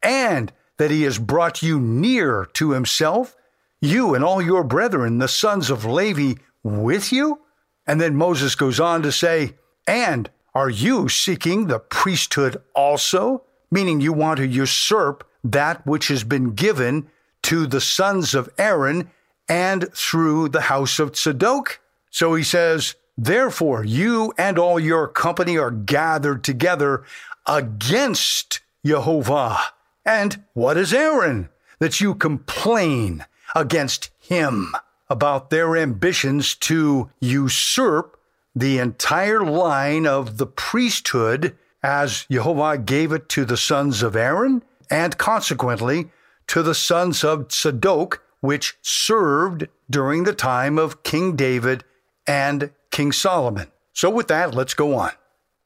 and 0.02 0.52
that 0.82 0.90
he 0.90 1.04
has 1.04 1.20
brought 1.20 1.62
you 1.62 1.80
near 1.80 2.50
to 2.54 2.72
himself, 2.72 3.36
you 3.82 4.16
and 4.16 4.24
all 4.24 4.42
your 4.42 4.64
brethren, 4.64 5.20
the 5.20 5.28
sons 5.28 5.70
of 5.70 5.86
Levi, 5.86 6.42
with 6.64 7.14
you? 7.14 7.40
And 7.86 8.02
then 8.02 8.16
Moses 8.16 8.56
goes 8.56 8.80
on 8.80 9.04
to 9.04 9.12
say, 9.12 9.54
And 9.86 10.32
are 10.56 10.72
you 10.72 11.08
seeking 11.08 11.68
the 11.68 11.78
priesthood 11.78 12.64
also? 12.74 13.44
Meaning 13.70 14.02
you 14.02 14.12
want 14.12 14.38
to 14.38 14.48
usurp 14.48 15.24
that 15.44 15.86
which 15.86 16.08
has 16.08 16.24
been 16.24 16.56
given 16.56 17.08
to 17.44 17.68
the 17.68 17.80
sons 17.80 18.34
of 18.34 18.50
Aaron 18.58 19.12
and 19.48 19.88
through 19.94 20.50
the 20.50 20.62
house 20.62 20.98
of 20.98 21.12
Tzadok? 21.12 21.78
So 22.10 22.34
he 22.34 22.44
says, 22.44 22.96
Therefore, 23.16 23.84
you 23.84 24.34
and 24.36 24.58
all 24.58 24.80
your 24.80 25.08
company 25.08 25.60
are 25.60 25.70
gathered 25.70 26.44
together 26.44 27.04
against 27.46 28.62
Jehovah. 28.84 29.60
And 30.06 30.44
what 30.54 30.78
is 30.78 30.94
Aaron 30.94 31.50
that 31.80 32.02
you 32.02 32.16
complain 32.16 33.26
against 33.56 34.10
him 34.20 34.74
about 35.10 35.50
their 35.50 35.76
ambitions 35.76 36.56
to 36.56 37.10
usurp 37.20 38.18
the 38.56 38.80
entire 38.80 39.42
line 39.42 40.06
of 40.06 40.38
the 40.38 40.46
priesthood 40.46 41.56
as 41.84 42.26
Jehovah 42.30 42.78
gave 42.78 43.12
it 43.12 43.30
to 43.30 43.46
the 43.46 43.58
sons 43.58 44.04
of 44.04 44.16
Aaron 44.16 44.64
and 44.90 45.18
consequently 45.18 46.10
to 46.48 46.62
the 46.62 46.76
sons 46.76 47.24
of 47.24 47.48
Tzadok, 47.48 48.20
which 48.42 48.78
served 48.82 49.68
during 49.90 50.24
the 50.24 50.34
time 50.34 50.78
of 50.78 51.04
King 51.04 51.36
David 51.36 51.84
and 52.28 52.72
King 52.92 53.12
Solomon. 53.12 53.68
So, 53.94 54.10
with 54.10 54.28
that, 54.28 54.54
let's 54.54 54.74
go 54.74 54.96
on. 54.96 55.12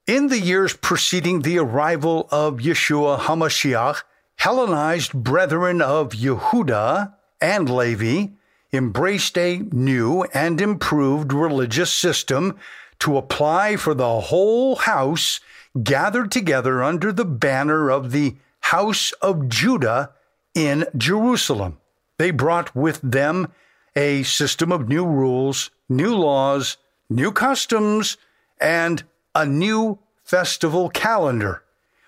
In 0.07 0.27
the 0.27 0.39
years 0.39 0.75
preceding 0.75 1.41
the 1.41 1.57
arrival 1.57 2.27
of 2.31 2.57
Yeshua 2.57 3.19
HaMashiach, 3.19 4.03
Hellenized 4.45 5.11
brethren 5.11 5.81
of 5.81 6.09
Yehuda 6.09 7.15
and 7.41 7.67
Levi 7.67 8.27
embraced 8.71 9.39
a 9.39 9.63
new 9.71 10.21
and 10.35 10.61
improved 10.61 11.33
religious 11.33 11.91
system 11.91 12.55
to 12.99 13.17
apply 13.17 13.75
for 13.75 13.95
the 13.95 14.19
whole 14.21 14.75
house 14.75 15.39
gathered 15.81 16.31
together 16.31 16.83
under 16.83 17.11
the 17.11 17.25
banner 17.25 17.89
of 17.89 18.11
the 18.11 18.35
House 18.59 19.13
of 19.13 19.49
Judah 19.49 20.11
in 20.53 20.85
Jerusalem. 20.95 21.79
They 22.19 22.29
brought 22.29 22.75
with 22.75 23.01
them 23.01 23.51
a 23.95 24.21
system 24.21 24.71
of 24.71 24.87
new 24.87 25.07
rules, 25.07 25.71
new 25.89 26.15
laws, 26.15 26.77
new 27.09 27.31
customs, 27.31 28.17
and 28.61 29.01
a 29.33 29.47
new 29.47 29.97
festival 30.23 30.91
calendar, 30.91 31.63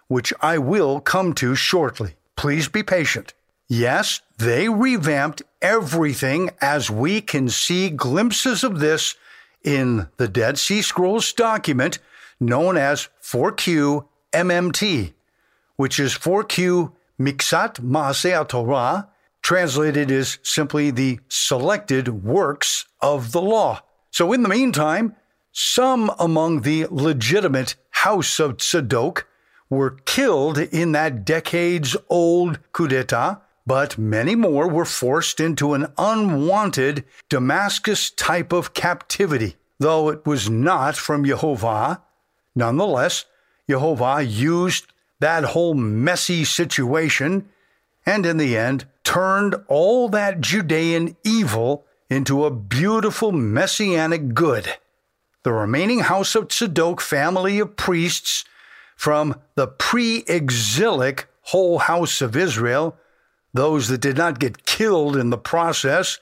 which 0.08 0.32
I 0.40 0.60
will 0.60 1.00
come 1.00 1.34
to 1.34 1.56
shortly. 1.56 2.14
Please 2.38 2.70
be 2.70 2.84
patient. 2.84 3.34
Yes, 3.68 4.22
they 4.38 4.70
revamped 4.70 5.42
everything 5.62 6.52
as 6.62 6.90
we 6.90 7.20
can 7.20 7.50
see 7.50 7.90
glimpses 7.90 8.64
of 8.64 8.80
this 8.80 9.16
in 9.64 10.08
the 10.16 10.28
Dead 10.30 10.58
Sea 10.58 10.82
Scrolls 10.82 11.34
document 11.34 12.00
known 12.40 12.78
as 12.78 13.10
4Q 13.22 14.06
MMT, 14.32 15.14
which 15.76 16.00
is 16.00 16.14
4Q 16.14 16.94
Miksat 17.20 17.82
Maaseh 17.82 18.48
Torah, 18.48 19.10
translated 19.42 20.12
as 20.12 20.38
simply 20.44 20.92
the 20.92 21.20
selected 21.28 22.24
works 22.24 22.86
of 23.02 23.32
the 23.32 23.42
law. 23.42 23.82
So, 24.12 24.32
in 24.32 24.44
the 24.44 24.50
meantime, 24.50 25.16
some 25.52 26.12
among 26.20 26.62
the 26.62 26.86
legitimate 26.92 27.76
House 27.90 28.40
of 28.40 28.58
Tzadok 28.58 29.24
were 29.70 29.98
killed 30.06 30.58
in 30.58 30.92
that 30.94 31.26
decades 31.26 31.96
old 32.10 32.60
coup 32.72 32.88
d'etat, 32.88 33.42
but 33.66 33.98
many 33.98 34.36
more 34.36 34.68
were 34.68 34.86
forced 34.86 35.40
into 35.40 35.74
an 35.74 35.92
unwanted 35.98 37.04
Damascus 37.30 38.10
type 38.10 38.54
of 38.54 38.74
captivity. 38.74 39.56
Though 39.80 40.10
it 40.10 40.26
was 40.26 40.50
not 40.50 40.96
from 40.96 41.26
Jehovah, 41.26 42.02
nonetheless, 42.56 43.26
Jehovah 43.70 44.24
used 44.24 44.86
that 45.20 45.44
whole 45.44 45.74
messy 45.74 46.46
situation 46.46 47.50
and 48.06 48.26
in 48.26 48.38
the 48.38 48.58
end 48.58 48.88
turned 49.04 49.56
all 49.68 50.08
that 50.10 50.40
Judean 50.40 51.18
evil 51.24 51.86
into 52.10 52.46
a 52.46 52.52
beautiful 52.52 53.34
messianic 53.34 54.34
good. 54.34 54.76
The 55.44 55.52
remaining 55.52 56.00
house 56.00 56.36
of 56.36 56.48
Tzadok 56.48 57.02
family 57.02 57.60
of 57.60 57.76
priests 57.76 58.46
from 58.98 59.36
the 59.56 59.68
pre 59.68 60.26
exilic 60.28 61.28
whole 61.44 61.78
house 61.78 62.20
of 62.22 62.36
Israel, 62.36 62.98
those 63.54 63.88
that 63.88 64.02
did 64.02 64.18
not 64.18 64.40
get 64.40 64.66
killed 64.66 65.16
in 65.16 65.30
the 65.30 65.38
process, 65.38 66.20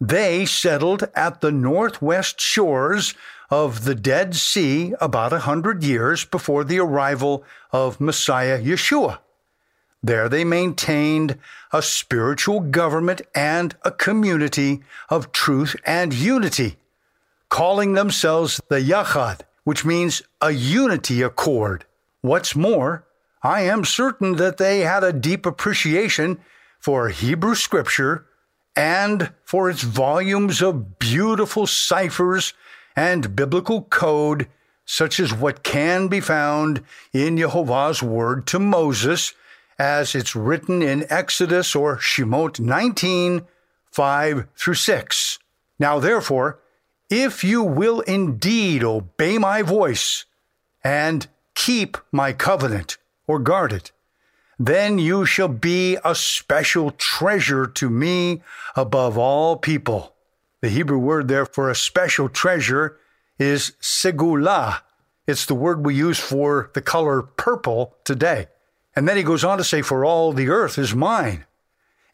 They 0.00 0.44
settled 0.46 1.08
at 1.14 1.40
the 1.40 1.52
northwest 1.52 2.40
shores 2.40 3.14
of 3.50 3.84
the 3.84 3.94
Dead 3.94 4.34
Sea 4.34 4.94
about 5.00 5.32
a 5.32 5.40
hundred 5.40 5.82
years 5.82 6.24
before 6.24 6.64
the 6.64 6.78
arrival 6.80 7.44
of 7.72 8.00
Messiah 8.00 8.62
Yeshua. 8.62 9.18
There 10.02 10.28
they 10.28 10.44
maintained 10.44 11.38
a 11.72 11.82
spiritual 11.82 12.60
government 12.60 13.22
and 13.34 13.74
a 13.82 13.90
community 13.90 14.82
of 15.08 15.32
truth 15.32 15.74
and 15.84 16.12
unity, 16.12 16.76
calling 17.48 17.94
themselves 17.94 18.60
the 18.68 18.80
Yachad, 18.80 19.40
which 19.64 19.84
means 19.84 20.22
a 20.40 20.50
unity 20.50 21.22
accord. 21.22 21.84
What's 22.26 22.56
more, 22.56 23.06
I 23.44 23.60
am 23.60 23.84
certain 23.84 24.34
that 24.34 24.56
they 24.56 24.80
had 24.80 25.04
a 25.04 25.12
deep 25.12 25.46
appreciation 25.46 26.40
for 26.80 27.10
Hebrew 27.10 27.54
scripture 27.54 28.26
and 28.74 29.32
for 29.44 29.70
its 29.70 29.82
volumes 29.82 30.60
of 30.60 30.98
beautiful 30.98 31.68
ciphers 31.68 32.52
and 32.96 33.36
biblical 33.36 33.82
code, 33.82 34.48
such 34.84 35.20
as 35.20 35.32
what 35.32 35.62
can 35.62 36.08
be 36.08 36.18
found 36.18 36.82
in 37.12 37.38
Jehovah's 37.38 38.02
word 38.02 38.44
to 38.48 38.58
Moses 38.58 39.32
as 39.78 40.16
it's 40.16 40.34
written 40.34 40.82
in 40.82 41.06
Exodus 41.08 41.76
or 41.76 41.96
Shemot 41.96 42.58
19, 42.58 43.46
5 43.92 44.48
through 44.56 44.74
6. 44.74 45.38
Now, 45.78 46.00
therefore, 46.00 46.58
if 47.08 47.44
you 47.44 47.62
will 47.62 48.00
indeed 48.00 48.82
obey 48.82 49.38
my 49.38 49.62
voice 49.62 50.24
and 50.82 51.28
keep 51.56 51.96
my 52.12 52.32
covenant 52.32 52.98
or 53.26 53.40
guard 53.40 53.72
it, 53.72 53.90
then 54.58 54.98
you 54.98 55.26
shall 55.26 55.48
be 55.48 55.98
a 56.04 56.14
special 56.14 56.92
treasure 56.92 57.66
to 57.66 57.90
me 57.90 58.42
above 58.76 59.18
all 59.18 59.56
people. 59.56 60.14
The 60.60 60.68
Hebrew 60.68 60.98
word 60.98 61.26
there 61.26 61.44
for 61.44 61.68
a 61.68 61.74
special 61.74 62.28
treasure 62.28 62.98
is 63.38 63.72
segula. 63.80 64.82
It's 65.26 65.44
the 65.44 65.54
word 65.54 65.84
we 65.84 65.94
use 65.94 66.20
for 66.20 66.70
the 66.74 66.80
color 66.80 67.22
purple 67.22 67.96
today. 68.04 68.46
And 68.94 69.06
then 69.06 69.16
he 69.16 69.22
goes 69.22 69.44
on 69.44 69.58
to 69.58 69.64
say, 69.64 69.82
For 69.82 70.04
all 70.04 70.32
the 70.32 70.48
earth 70.48 70.78
is 70.78 70.94
mine, 70.94 71.44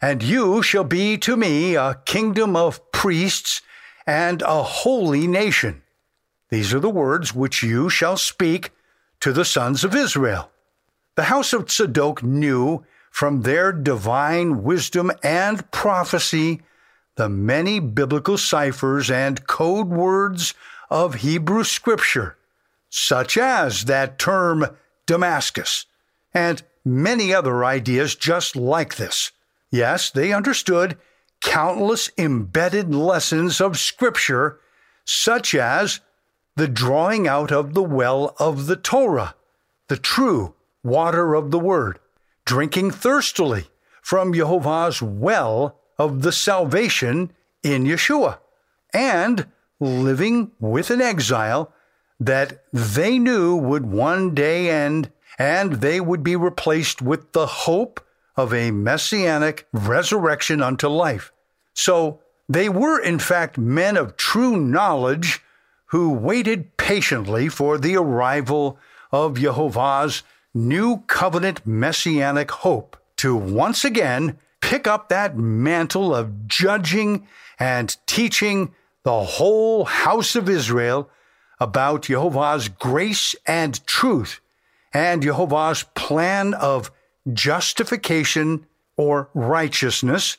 and 0.01 0.21
you 0.21 0.61
shall 0.61 0.83
be 0.83 1.17
to 1.19 1.37
me 1.37 1.75
a 1.75 2.01
kingdom 2.05 2.55
of 2.57 2.91
priests 2.91 3.61
and 4.05 4.41
a 4.41 4.63
holy 4.63 5.27
nation. 5.27 5.83
These 6.49 6.73
are 6.73 6.79
the 6.79 6.89
words 6.89 7.33
which 7.33 7.63
you 7.63 7.89
shall 7.89 8.17
speak 8.17 8.71
to 9.23 9.31
the 9.31 9.45
sons 9.45 9.85
of 9.85 9.95
Israel. 9.95 10.51
The 11.15 11.23
house 11.23 11.53
of 11.53 11.67
Tzadok 11.67 12.23
knew 12.23 12.83
from 13.09 13.43
their 13.43 13.71
divine 13.71 14.63
wisdom 14.63 15.13
and 15.23 15.71
prophecy 15.71 16.61
the 17.15 17.29
many 17.29 17.79
biblical 17.79 18.37
ciphers 18.37 19.09
and 19.09 19.47
code 19.47 19.87
words 19.87 20.53
of 20.89 21.15
Hebrew 21.15 21.63
scripture, 21.63 22.35
such 22.89 23.37
as 23.37 23.85
that 23.85 24.19
term 24.19 24.65
Damascus 25.05 25.85
and 26.33 26.61
many 26.83 27.33
other 27.33 27.63
ideas 27.63 28.15
just 28.15 28.57
like 28.57 28.97
this. 28.97 29.31
Yes, 29.71 30.11
they 30.11 30.33
understood 30.33 30.97
countless 31.39 32.09
embedded 32.17 32.93
lessons 32.93 33.61
of 33.61 33.79
Scripture, 33.79 34.59
such 35.05 35.55
as 35.55 36.01
the 36.55 36.67
drawing 36.67 37.27
out 37.27 37.51
of 37.51 37.73
the 37.73 37.83
well 37.83 38.35
of 38.39 38.67
the 38.67 38.75
Torah, 38.75 39.35
the 39.87 39.97
true 39.97 40.53
water 40.83 41.33
of 41.33 41.51
the 41.51 41.59
Word, 41.59 41.99
drinking 42.45 42.91
thirstily 42.91 43.67
from 44.01 44.33
Jehovah's 44.33 45.01
well 45.01 45.79
of 45.97 46.21
the 46.21 46.31
salvation 46.31 47.31
in 47.63 47.85
Yeshua, 47.85 48.39
and 48.93 49.47
living 49.79 50.51
with 50.59 50.89
an 50.89 51.01
exile 51.01 51.73
that 52.19 52.63
they 52.71 53.17
knew 53.17 53.55
would 53.55 53.85
one 53.85 54.33
day 54.33 54.69
end 54.69 55.11
and 55.37 55.73
they 55.73 55.99
would 55.99 56.23
be 56.23 56.35
replaced 56.35 57.01
with 57.01 57.31
the 57.31 57.47
hope 57.47 57.99
of 58.35 58.53
a 58.53 58.71
messianic 58.71 59.67
resurrection 59.73 60.61
unto 60.61 60.87
life. 60.87 61.31
So 61.73 62.21
they 62.47 62.69
were, 62.69 62.99
in 62.99 63.19
fact, 63.19 63.57
men 63.57 63.97
of 63.97 64.17
true 64.17 64.57
knowledge 64.57 65.41
who 65.93 66.09
waited 66.09 66.75
patiently 66.75 67.47
for 67.47 67.77
the 67.77 67.95
arrival 67.95 68.79
of 69.11 69.37
Jehovah's 69.37 70.23
new 70.51 71.03
covenant 71.05 71.67
messianic 71.67 72.49
hope 72.49 72.97
to 73.15 73.35
once 73.35 73.85
again 73.85 74.39
pick 74.59 74.87
up 74.87 75.09
that 75.09 75.37
mantle 75.37 76.15
of 76.15 76.47
judging 76.47 77.27
and 77.59 77.95
teaching 78.07 78.73
the 79.03 79.23
whole 79.23 79.85
house 79.85 80.35
of 80.35 80.49
Israel 80.49 81.11
about 81.59 82.01
Jehovah's 82.01 82.69
grace 82.69 83.35
and 83.45 83.85
truth 83.85 84.41
and 84.95 85.21
Jehovah's 85.21 85.83
plan 85.93 86.55
of 86.55 86.89
justification 87.31 88.65
or 88.97 89.29
righteousness 89.35 90.37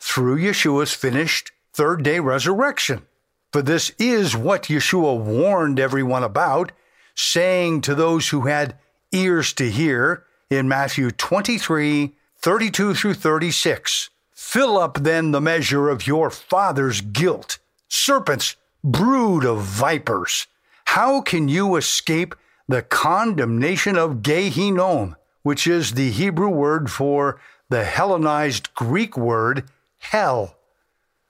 through 0.00 0.38
Yeshua's 0.38 0.92
finished 0.92 1.52
third 1.72 2.02
day 2.02 2.18
resurrection. 2.18 3.06
For 3.52 3.62
this 3.62 3.92
is 3.98 4.36
what 4.36 4.64
Yeshua 4.64 5.18
warned 5.18 5.80
everyone 5.80 6.22
about, 6.22 6.72
saying 7.14 7.80
to 7.82 7.94
those 7.94 8.28
who 8.28 8.42
had 8.42 8.76
ears 9.12 9.52
to 9.54 9.70
hear 9.70 10.24
in 10.50 10.68
Matthew 10.68 11.10
23 11.10 12.14
32 12.38 12.94
through 12.94 13.14
36 13.14 14.10
Fill 14.34 14.78
up 14.78 14.98
then 15.02 15.32
the 15.32 15.40
measure 15.40 15.88
of 15.88 16.06
your 16.06 16.30
father's 16.30 17.00
guilt. 17.00 17.58
Serpents, 17.88 18.56
brood 18.84 19.44
of 19.44 19.62
vipers, 19.62 20.46
how 20.84 21.20
can 21.20 21.48
you 21.48 21.76
escape 21.76 22.34
the 22.68 22.82
condemnation 22.82 23.96
of 23.96 24.22
Gehinnom, 24.22 25.16
which 25.42 25.66
is 25.66 25.92
the 25.92 26.10
Hebrew 26.10 26.48
word 26.48 26.90
for 26.90 27.40
the 27.68 27.84
Hellenized 27.84 28.74
Greek 28.74 29.16
word 29.16 29.64
hell. 29.98 30.56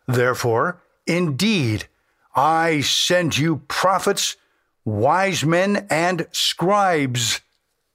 Therefore, 0.07 0.81
indeed, 1.07 1.87
I 2.37 2.83
send 2.83 3.39
you 3.39 3.63
prophets, 3.67 4.37
wise 4.85 5.43
men, 5.43 5.87
and 5.89 6.27
scribes. 6.33 7.41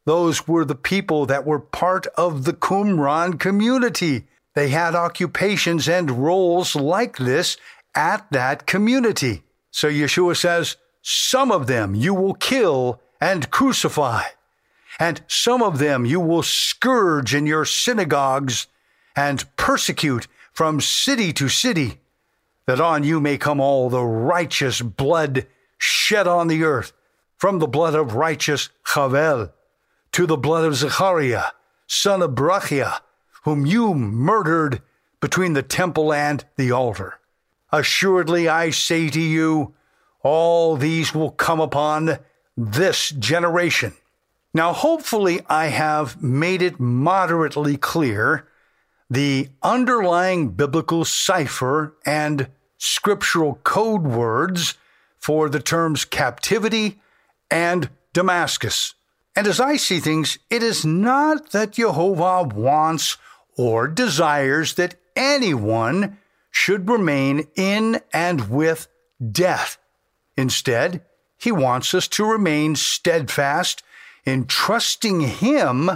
Those 0.05 0.47
were 0.47 0.65
the 0.65 0.75
people 0.75 1.27
that 1.27 1.45
were 1.45 1.59
part 1.59 2.07
of 2.17 2.45
the 2.45 2.53
Qumran 2.53 3.39
community. 3.39 4.25
They 4.55 4.69
had 4.69 4.95
occupations 4.95 5.87
and 5.87 6.23
roles 6.23 6.75
like 6.75 7.17
this 7.17 7.55
at 7.95 8.25
that 8.31 8.65
community. 8.65 9.43
So 9.69 9.87
Yeshua 9.87 10.35
says, 10.35 10.75
Some 11.03 11.51
of 11.51 11.67
them 11.67 11.93
you 11.93 12.15
will 12.15 12.33
kill 12.33 12.99
and 13.21 13.51
crucify. 13.51 14.23
And 14.99 15.21
some 15.27 15.61
of 15.61 15.77
them 15.77 16.05
you 16.05 16.19
will 16.19 16.43
scourge 16.43 17.33
in 17.33 17.45
your 17.45 17.65
synagogues 17.65 18.67
and 19.15 19.45
persecute 19.55 20.27
from 20.51 20.81
city 20.81 21.31
to 21.33 21.47
city, 21.47 21.99
that 22.65 22.79
on 22.79 23.03
you 23.03 23.19
may 23.19 23.37
come 23.37 23.59
all 23.59 23.89
the 23.89 24.03
righteous 24.03 24.81
blood 24.81 25.47
shed 25.77 26.27
on 26.27 26.47
the 26.47 26.63
earth, 26.63 26.93
from 27.37 27.59
the 27.59 27.67
blood 27.67 27.95
of 27.95 28.13
righteous 28.13 28.69
Havel 28.93 29.51
to 30.11 30.27
the 30.27 30.37
blood 30.37 30.65
of 30.65 30.75
Zechariah, 30.75 31.45
son 31.87 32.21
of 32.21 32.31
Brachia, 32.31 32.99
whom 33.43 33.65
you 33.65 33.93
murdered 33.95 34.81
between 35.19 35.53
the 35.53 35.63
temple 35.63 36.13
and 36.13 36.45
the 36.57 36.71
altar. 36.71 37.19
Assuredly, 37.71 38.47
I 38.47 38.69
say 38.69 39.09
to 39.09 39.19
you, 39.19 39.73
all 40.21 40.75
these 40.75 41.15
will 41.15 41.31
come 41.31 41.59
upon 41.59 42.19
this 42.55 43.09
generation. 43.09 43.93
Now, 44.53 44.73
hopefully, 44.73 45.41
I 45.47 45.67
have 45.67 46.21
made 46.21 46.61
it 46.61 46.79
moderately 46.79 47.77
clear 47.77 48.47
the 49.11 49.49
underlying 49.61 50.47
biblical 50.47 51.03
cipher 51.03 51.93
and 52.05 52.47
scriptural 52.77 53.55
code 53.55 54.03
words 54.03 54.75
for 55.19 55.49
the 55.49 55.59
terms 55.59 56.05
captivity 56.05 56.97
and 57.51 57.89
Damascus. 58.13 58.95
And 59.35 59.47
as 59.47 59.59
I 59.59 59.75
see 59.75 59.99
things, 59.99 60.39
it 60.49 60.63
is 60.63 60.85
not 60.85 61.51
that 61.51 61.73
Jehovah 61.73 62.43
wants 62.55 63.17
or 63.57 63.89
desires 63.89 64.75
that 64.75 64.95
anyone 65.13 66.17
should 66.49 66.89
remain 66.89 67.47
in 67.55 67.99
and 68.13 68.49
with 68.49 68.87
death. 69.31 69.77
Instead, 70.37 71.03
he 71.37 71.51
wants 71.51 71.93
us 71.93 72.07
to 72.07 72.23
remain 72.23 72.77
steadfast 72.77 73.83
in 74.25 74.45
trusting 74.45 75.19
Him 75.19 75.91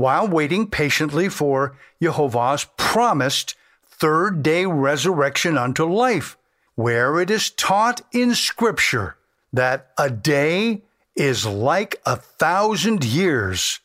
while 0.00 0.26
waiting 0.26 0.66
patiently 0.66 1.28
for 1.28 1.76
Jehovah's 2.00 2.66
promised 2.78 3.54
third 3.84 4.42
day 4.42 4.64
resurrection 4.64 5.58
unto 5.58 5.84
life, 5.84 6.38
where 6.74 7.20
it 7.20 7.30
is 7.30 7.50
taught 7.50 8.00
in 8.10 8.34
Scripture 8.34 9.16
that 9.52 9.90
a 9.98 10.08
day 10.08 10.80
is 11.14 11.44
like 11.44 12.00
a 12.06 12.16
thousand 12.16 13.04
years. 13.04 13.80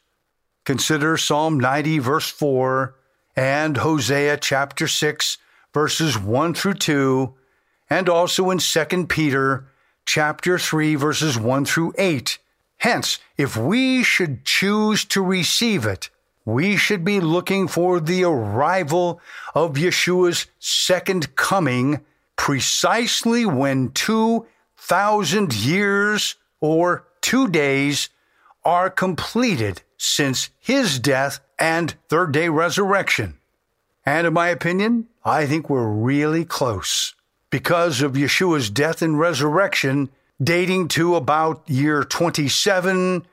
Consider 0.64 1.18
Psalm 1.18 1.60
90, 1.60 2.00
verse 2.00 2.30
4, 2.30 2.96
and 3.36 3.76
Hosea 3.76 4.38
chapter 4.38 4.88
6, 4.88 5.38
verses 5.74 6.18
1 6.18 6.54
through 6.54 6.76
2, 6.76 7.34
and 7.90 8.08
also 8.08 8.52
in 8.52 8.60
2 8.60 9.08
Peter 9.08 9.68
chapter 10.06 10.58
3 10.58 10.96
verses 10.96 11.38
1 11.38 11.66
through 11.66 11.94
8. 11.98 12.38
Hence, 12.86 13.18
if 13.36 13.58
we 13.58 14.04
should 14.04 14.46
choose 14.46 15.06
to 15.06 15.24
receive 15.24 15.88
it, 15.88 16.12
we 16.46 16.78
should 16.78 17.04
be 17.04 17.20
looking 17.20 17.68
for 17.68 18.00
the 18.00 18.24
arrival 18.24 19.20
of 19.56 19.74
Yeshua's 19.74 20.46
second 20.60 21.36
coming 21.36 22.02
precisely 22.36 23.44
when 23.44 23.90
2,000 23.94 25.56
years 25.56 26.36
or 26.62 27.08
two 27.22 27.48
days 27.48 28.10
are 28.64 28.92
completed 28.92 29.82
since 29.98 30.52
his 30.60 31.00
death 31.00 31.40
and 31.58 31.96
third 32.08 32.34
day 32.34 32.50
resurrection. 32.50 33.40
And 34.06 34.28
in 34.28 34.34
my 34.34 34.50
opinion, 34.50 35.08
I 35.24 35.48
think 35.48 35.72
we're 35.72 35.90
really 35.90 36.46
close 36.46 37.16
because 37.50 38.04
of 38.04 38.14
Yeshua's 38.14 38.70
death 38.70 39.02
and 39.02 39.20
resurrection 39.20 40.12
dating 40.42 40.90
to 40.90 41.16
about 41.16 41.70
year 41.70 42.04
27 42.04 43.26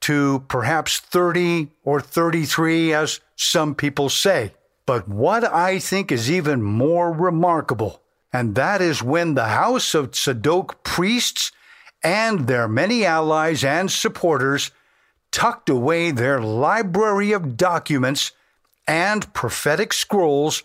to 0.00 0.44
perhaps 0.48 0.98
30 0.98 1.68
or 1.84 2.00
33, 2.00 2.92
as 2.92 3.20
some 3.36 3.74
people 3.74 4.08
say. 4.08 4.52
But 4.84 5.08
what 5.08 5.44
I 5.44 5.78
think 5.78 6.10
is 6.10 6.30
even 6.30 6.62
more 6.62 7.12
remarkable, 7.12 8.02
and 8.32 8.54
that 8.56 8.82
is 8.82 9.02
when 9.02 9.34
the 9.34 9.46
house 9.46 9.94
of 9.94 10.10
Tzadok 10.10 10.82
priests 10.82 11.52
and 12.02 12.46
their 12.46 12.66
many 12.66 13.04
allies 13.04 13.62
and 13.62 13.90
supporters 13.90 14.72
tucked 15.30 15.70
away 15.70 16.10
their 16.10 16.40
library 16.40 17.32
of 17.32 17.56
documents 17.56 18.32
and 18.88 19.32
prophetic 19.32 19.92
scrolls 19.92 20.64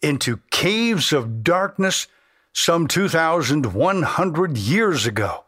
into 0.00 0.40
caves 0.50 1.12
of 1.12 1.44
darkness 1.44 2.06
some 2.52 2.88
2,100 2.88 4.58
years 4.58 5.06
ago. 5.06 5.44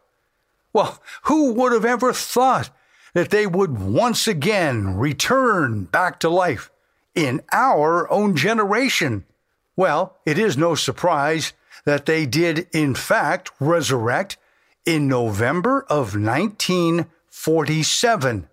Well, 0.73 1.01
who 1.23 1.53
would 1.53 1.73
have 1.73 1.85
ever 1.85 2.13
thought 2.13 2.69
that 3.13 3.29
they 3.29 3.45
would 3.45 3.77
once 3.79 4.27
again 4.27 4.97
return 4.97 5.83
back 5.85 6.19
to 6.21 6.29
life 6.29 6.71
in 7.13 7.41
our 7.51 8.09
own 8.11 8.35
generation. 8.37 9.25
Well, 9.75 10.17
it 10.25 10.39
is 10.39 10.57
no 10.57 10.75
surprise 10.75 11.51
that 11.85 12.05
they 12.05 12.25
did, 12.25 12.67
in 12.71 12.95
fact, 12.95 13.51
resurrect 13.59 14.37
in 14.85 15.07
November 15.07 15.85
of 15.89 16.15
1947. 16.15 18.47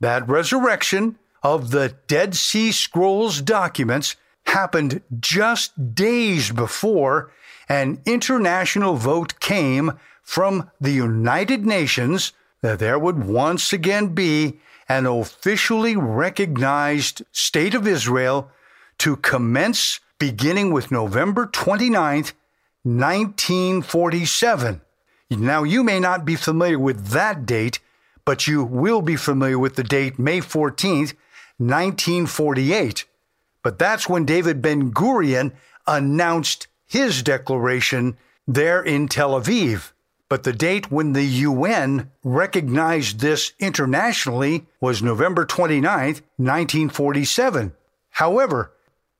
That 0.00 0.28
resurrection 0.28 1.18
of 1.42 1.70
the 1.70 1.94
Dead 2.06 2.34
Sea 2.34 2.72
Scrolls 2.72 3.40
documents 3.40 4.16
happened 4.46 5.00
just 5.20 5.94
days 5.94 6.50
before 6.50 7.30
an 7.68 8.00
international 8.04 8.96
vote 8.96 9.40
came 9.40 9.92
from 10.22 10.70
the 10.80 10.92
United 10.92 11.64
Nations 11.66 12.32
that 12.62 12.78
there 12.78 12.98
would 12.98 13.24
once 13.24 13.72
again 13.72 14.14
be 14.14 14.58
an 14.88 15.06
officially 15.06 15.96
recognized 15.96 17.22
state 17.32 17.74
of 17.74 17.86
Israel 17.86 18.50
to 18.98 19.16
commence 19.16 20.00
beginning 20.18 20.72
with 20.72 20.90
November 20.90 21.46
29th, 21.46 22.32
1947. 22.82 24.80
Now, 25.30 25.62
you 25.62 25.82
may 25.82 26.00
not 26.00 26.24
be 26.24 26.36
familiar 26.36 26.78
with 26.78 27.08
that 27.08 27.46
date, 27.46 27.80
but 28.24 28.46
you 28.46 28.64
will 28.64 29.02
be 29.02 29.16
familiar 29.16 29.58
with 29.58 29.76
the 29.76 29.84
date 29.84 30.18
May 30.18 30.40
14th, 30.40 31.14
1948. 31.58 33.04
But 33.62 33.78
that's 33.78 34.08
when 34.08 34.24
David 34.24 34.60
Ben 34.62 34.92
Gurion 34.92 35.52
announced 35.86 36.66
his 36.94 37.22
declaration 37.22 38.16
there 38.46 38.80
in 38.82 39.08
Tel 39.08 39.32
Aviv. 39.32 39.90
But 40.28 40.44
the 40.44 40.52
date 40.52 40.90
when 40.90 41.12
the 41.12 41.24
UN 41.24 42.10
recognized 42.22 43.20
this 43.20 43.52
internationally 43.58 44.66
was 44.80 45.02
November 45.02 45.44
29, 45.44 45.90
1947. 46.36 47.72
However, 48.10 48.72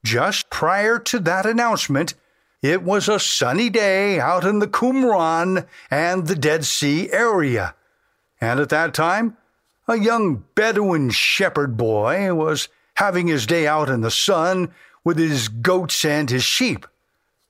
just 0.04 0.50
prior 0.50 0.98
to 1.00 1.18
that 1.18 1.46
announcement, 1.46 2.14
it 2.62 2.82
was 2.82 3.08
a 3.08 3.18
sunny 3.18 3.70
day 3.70 4.20
out 4.20 4.44
in 4.44 4.60
the 4.60 4.68
Qumran 4.68 5.66
and 5.90 6.26
the 6.26 6.36
Dead 6.36 6.64
Sea 6.64 7.10
area. 7.12 7.74
And 8.40 8.60
at 8.60 8.68
that 8.68 8.94
time, 8.94 9.36
a 9.88 9.98
young 9.98 10.44
Bedouin 10.54 11.10
shepherd 11.10 11.76
boy 11.76 12.32
was 12.32 12.68
having 12.94 13.26
his 13.26 13.46
day 13.46 13.66
out 13.66 13.90
in 13.90 14.00
the 14.00 14.10
sun 14.12 14.72
with 15.04 15.18
his 15.18 15.48
goats 15.48 16.04
and 16.04 16.30
his 16.30 16.44
sheep. 16.44 16.86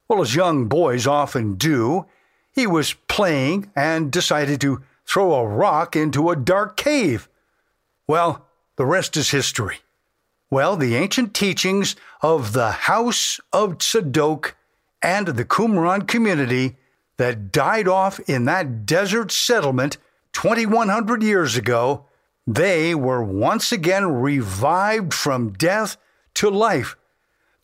Well, 0.08 0.20
as 0.20 0.34
young 0.34 0.66
boys 0.66 1.06
often 1.06 1.54
do, 1.54 2.06
he 2.52 2.66
was 2.66 2.94
playing 3.08 3.70
and 3.74 4.12
decided 4.12 4.60
to 4.60 4.82
throw 5.06 5.34
a 5.34 5.46
rock 5.46 5.96
into 5.96 6.30
a 6.30 6.36
dark 6.36 6.76
cave. 6.76 7.28
Well, 8.06 8.46
the 8.76 8.84
rest 8.84 9.16
is 9.16 9.30
history. 9.30 9.78
Well, 10.50 10.76
the 10.76 10.94
ancient 10.94 11.34
teachings 11.34 11.96
of 12.20 12.52
the 12.52 12.70
House 12.70 13.40
of 13.52 13.78
Tzadok 13.78 14.52
and 15.02 15.28
the 15.28 15.44
Qumran 15.44 16.06
community 16.06 16.76
that 17.16 17.50
died 17.50 17.88
off 17.88 18.20
in 18.20 18.44
that 18.44 18.86
desert 18.86 19.32
settlement 19.32 19.96
2,100 20.32 21.22
years 21.22 21.56
ago, 21.56 22.06
they 22.46 22.94
were 22.94 23.22
once 23.22 23.72
again 23.72 24.06
revived 24.06 25.14
from 25.14 25.52
death 25.52 25.96
to 26.34 26.50
life 26.50 26.96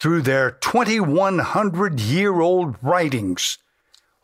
through 0.00 0.22
their 0.22 0.50
2,100 0.50 2.00
year 2.00 2.40
old 2.40 2.76
writings 2.82 3.58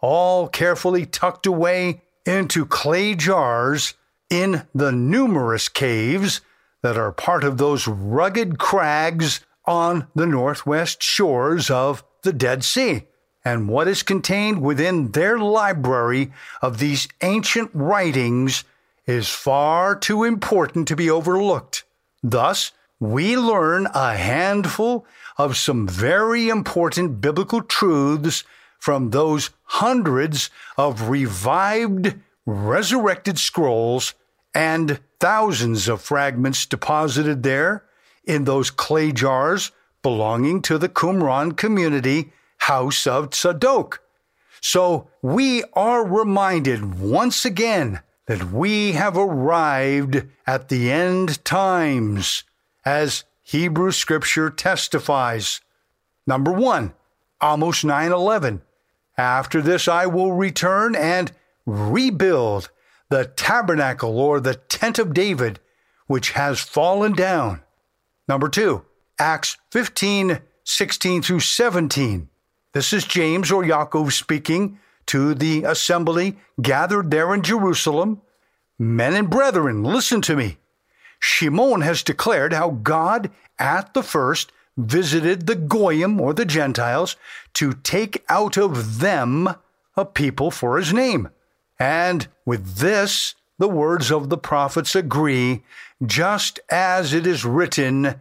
all 0.00 0.48
carefully 0.48 1.06
tucked 1.06 1.46
away 1.46 2.02
into 2.24 2.66
clay 2.66 3.14
jars 3.14 3.94
in 4.30 4.62
the 4.74 4.92
numerous 4.92 5.68
caves 5.68 6.40
that 6.82 6.96
are 6.96 7.12
part 7.12 7.44
of 7.44 7.58
those 7.58 7.86
rugged 7.86 8.58
crags 8.58 9.40
on 9.64 10.06
the 10.14 10.26
northwest 10.26 11.02
shores 11.02 11.70
of 11.70 12.04
the 12.22 12.32
Dead 12.32 12.64
Sea. 12.64 13.04
And 13.44 13.68
what 13.68 13.88
is 13.88 14.02
contained 14.02 14.60
within 14.60 15.12
their 15.12 15.38
library 15.38 16.32
of 16.60 16.78
these 16.78 17.08
ancient 17.22 17.70
writings 17.72 18.64
is 19.06 19.28
far 19.28 19.96
too 19.96 20.24
important 20.24 20.88
to 20.88 20.96
be 20.96 21.08
overlooked. 21.08 21.84
Thus, 22.22 22.72
we 22.98 23.36
learn 23.36 23.86
a 23.94 24.16
handful 24.16 25.06
of 25.36 25.56
some 25.56 25.86
very 25.86 26.48
important 26.48 27.20
biblical 27.20 27.62
truths 27.62 28.44
from 28.78 29.10
those 29.10 29.50
hundreds 29.64 30.50
of 30.76 31.08
revived, 31.08 32.14
resurrected 32.46 33.38
scrolls 33.38 34.14
and 34.54 35.00
thousands 35.20 35.88
of 35.88 36.00
fragments 36.00 36.66
deposited 36.66 37.42
there 37.42 37.84
in 38.24 38.44
those 38.44 38.70
clay 38.70 39.12
jars 39.12 39.72
belonging 40.02 40.62
to 40.62 40.78
the 40.78 40.88
Qumran 40.88 41.56
community 41.56 42.32
house 42.58 43.06
of 43.06 43.30
Tzadok. 43.30 43.98
So 44.60 45.08
we 45.22 45.62
are 45.74 46.06
reminded 46.06 46.98
once 46.98 47.44
again 47.44 48.00
that 48.26 48.52
we 48.52 48.92
have 48.92 49.16
arrived 49.16 50.24
at 50.46 50.68
the 50.68 50.90
end 50.90 51.44
times, 51.44 52.44
as 52.86 53.24
Hebrew 53.42 53.90
scripture 53.90 54.48
testifies. 54.48 55.60
Number 56.26 56.52
one, 56.52 56.94
Amos 57.42 57.84
9:11. 57.84 58.62
After 59.18 59.60
this, 59.60 59.88
I 59.88 60.06
will 60.06 60.32
return 60.32 60.94
and 60.94 61.32
rebuild 61.66 62.70
the 63.10 63.24
tabernacle 63.24 64.18
or 64.18 64.40
the 64.40 64.54
tent 64.54 64.98
of 64.98 65.12
David, 65.12 65.58
which 66.06 66.32
has 66.32 66.60
fallen 66.60 67.12
down. 67.12 67.62
Number 68.28 68.48
two, 68.48 68.84
Acts 69.18 69.56
15, 69.70 70.40
16 70.64 71.22
through 71.22 71.40
17. 71.40 72.28
This 72.72 72.92
is 72.92 73.04
James 73.04 73.50
or 73.50 73.62
Yaakov 73.62 74.12
speaking 74.12 74.78
to 75.06 75.34
the 75.34 75.64
assembly 75.64 76.36
gathered 76.60 77.10
there 77.10 77.32
in 77.32 77.42
Jerusalem. 77.42 78.20
Men 78.78 79.14
and 79.14 79.30
brethren, 79.30 79.82
listen 79.82 80.20
to 80.22 80.36
me. 80.36 80.58
Shimon 81.18 81.80
has 81.80 82.02
declared 82.02 82.52
how 82.52 82.70
God 82.70 83.30
at 83.58 83.94
the 83.94 84.02
first 84.02 84.52
visited 84.76 85.46
the 85.46 85.54
Goyim 85.54 86.20
or 86.20 86.34
the 86.34 86.44
Gentiles 86.44 87.16
to 87.54 87.72
take 87.72 88.24
out 88.28 88.56
of 88.56 89.00
them 89.00 89.48
a 89.96 90.04
people 90.04 90.50
for 90.50 90.76
his 90.76 90.92
name. 90.92 91.30
And 91.78 92.28
with 92.44 92.76
this, 92.76 93.34
the 93.58 93.68
words 93.68 94.10
of 94.10 94.28
the 94.28 94.38
prophets 94.38 94.94
agree, 94.94 95.62
just 96.04 96.60
as 96.70 97.14
it 97.14 97.26
is 97.26 97.44
written. 97.44 98.16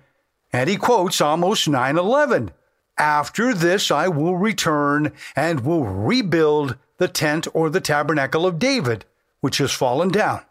And 0.53 0.69
he 0.69 0.77
quotes 0.77 1.19
Amos 1.19 1.67
9:11. 1.67 2.51
After 2.97 3.53
this 3.53 3.91
I 3.91 4.07
will 4.07 4.37
return 4.37 5.11
and 5.35 5.59
will 5.59 5.83
rebuild 5.83 6.77
the 6.97 7.09
tent 7.09 7.47
or 7.53 7.69
the 7.69 7.81
tabernacle 7.81 8.45
of 8.45 8.59
David, 8.59 9.03
which 9.41 9.57
has 9.57 9.73
fallen 9.73 10.09
down. 10.09 10.41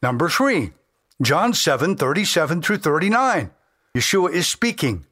Number 0.00 0.28
three, 0.28 0.72
John 1.20 1.52
7, 1.52 1.96
37 1.96 2.62
through 2.62 2.78
39. 2.78 3.50
Yeshua 3.96 4.32
is 4.32 4.48
speaking 4.48 5.06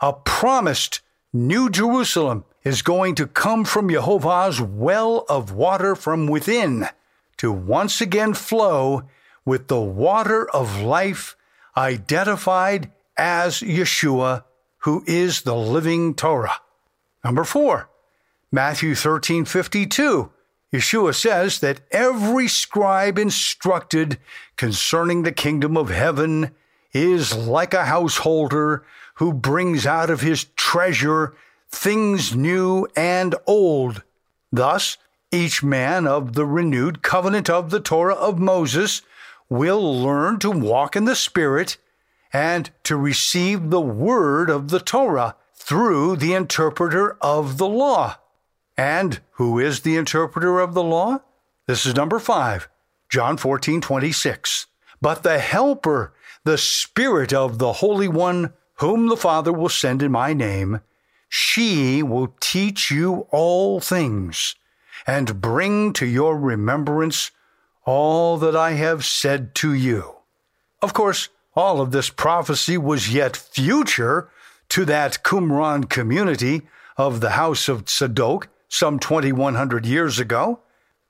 a 0.00 0.12
promised 0.12 1.00
New 1.32 1.70
Jerusalem 1.70 2.44
is 2.64 2.82
going 2.82 3.14
to 3.16 3.26
come 3.26 3.64
from 3.64 3.88
Jehovah's 3.88 4.60
well 4.60 5.24
of 5.28 5.52
water 5.52 5.94
from 5.94 6.26
within 6.26 6.86
to 7.38 7.50
once 7.50 8.00
again 8.00 8.34
flow 8.34 9.04
with 9.44 9.68
the 9.68 9.80
water 9.80 10.48
of 10.50 10.82
life 10.82 11.36
identified 11.76 12.90
as 13.16 13.60
Yeshua, 13.60 14.44
who 14.78 15.02
is 15.06 15.42
the 15.42 15.54
living 15.54 16.14
Torah. 16.14 16.60
Number 17.24 17.44
four, 17.44 17.88
Matthew 18.50 18.94
13 18.94 19.44
52. 19.44 20.30
Yeshua 20.72 21.14
says 21.14 21.60
that 21.60 21.82
every 21.90 22.48
scribe 22.48 23.18
instructed 23.18 24.18
concerning 24.56 25.22
the 25.22 25.32
kingdom 25.32 25.76
of 25.76 25.90
heaven 25.90 26.50
is 26.92 27.36
like 27.36 27.74
a 27.74 27.84
householder 27.84 28.84
who 29.16 29.32
brings 29.32 29.86
out 29.86 30.08
of 30.08 30.22
his 30.22 30.44
treasure 30.56 31.34
things 31.70 32.34
new 32.34 32.86
and 32.96 33.34
old. 33.46 34.02
Thus, 34.50 34.96
each 35.30 35.62
man 35.62 36.06
of 36.06 36.34
the 36.34 36.46
renewed 36.46 37.02
covenant 37.02 37.50
of 37.50 37.70
the 37.70 37.80
Torah 37.80 38.14
of 38.14 38.38
Moses 38.38 39.02
will 39.48 40.02
learn 40.02 40.38
to 40.38 40.50
walk 40.50 40.96
in 40.96 41.04
the 41.04 41.16
Spirit 41.16 41.76
and 42.32 42.70
to 42.84 42.96
receive 42.96 43.68
the 43.68 43.80
word 43.80 44.48
of 44.48 44.68
the 44.68 44.80
Torah 44.80 45.36
through 45.54 46.16
the 46.16 46.32
interpreter 46.32 47.16
of 47.20 47.58
the 47.58 47.68
law. 47.68 48.16
And 48.82 49.20
who 49.34 49.60
is 49.60 49.82
the 49.82 49.94
interpreter 49.94 50.58
of 50.58 50.74
the 50.74 50.82
law? 50.82 51.20
This 51.68 51.86
is 51.86 51.94
number 51.94 52.18
five, 52.18 52.68
John 53.08 53.36
14, 53.36 53.80
26. 53.80 54.66
But 55.00 55.22
the 55.22 55.38
Helper, 55.38 56.12
the 56.42 56.58
Spirit 56.58 57.32
of 57.32 57.58
the 57.58 57.74
Holy 57.74 58.08
One, 58.08 58.54
whom 58.78 59.06
the 59.06 59.16
Father 59.16 59.52
will 59.52 59.68
send 59.68 60.02
in 60.02 60.10
my 60.10 60.32
name, 60.32 60.80
she 61.28 62.02
will 62.02 62.34
teach 62.40 62.90
you 62.90 63.28
all 63.30 63.78
things 63.78 64.56
and 65.06 65.40
bring 65.40 65.92
to 65.92 66.04
your 66.04 66.36
remembrance 66.36 67.30
all 67.86 68.36
that 68.38 68.56
I 68.56 68.72
have 68.72 69.04
said 69.04 69.54
to 69.62 69.72
you. 69.72 70.16
Of 70.82 70.92
course, 70.92 71.28
all 71.54 71.80
of 71.80 71.92
this 71.92 72.10
prophecy 72.10 72.76
was 72.76 73.14
yet 73.14 73.36
future 73.36 74.28
to 74.70 74.84
that 74.86 75.22
Qumran 75.22 75.88
community 75.88 76.62
of 76.96 77.20
the 77.20 77.30
house 77.30 77.68
of 77.68 77.84
Tzadok 77.84 78.48
some 78.72 78.98
2100 78.98 79.84
years 79.84 80.18
ago. 80.18 80.60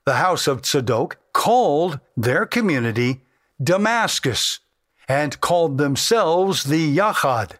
The 0.05 0.15
house 0.15 0.47
of 0.47 0.61
Tzadok 0.61 1.13
called 1.31 2.01
their 2.17 2.45
community 2.45 3.21
Damascus 3.63 4.59
and 5.07 5.39
called 5.39 5.77
themselves 5.77 6.65
the 6.65 6.97
Yachad, 6.97 7.53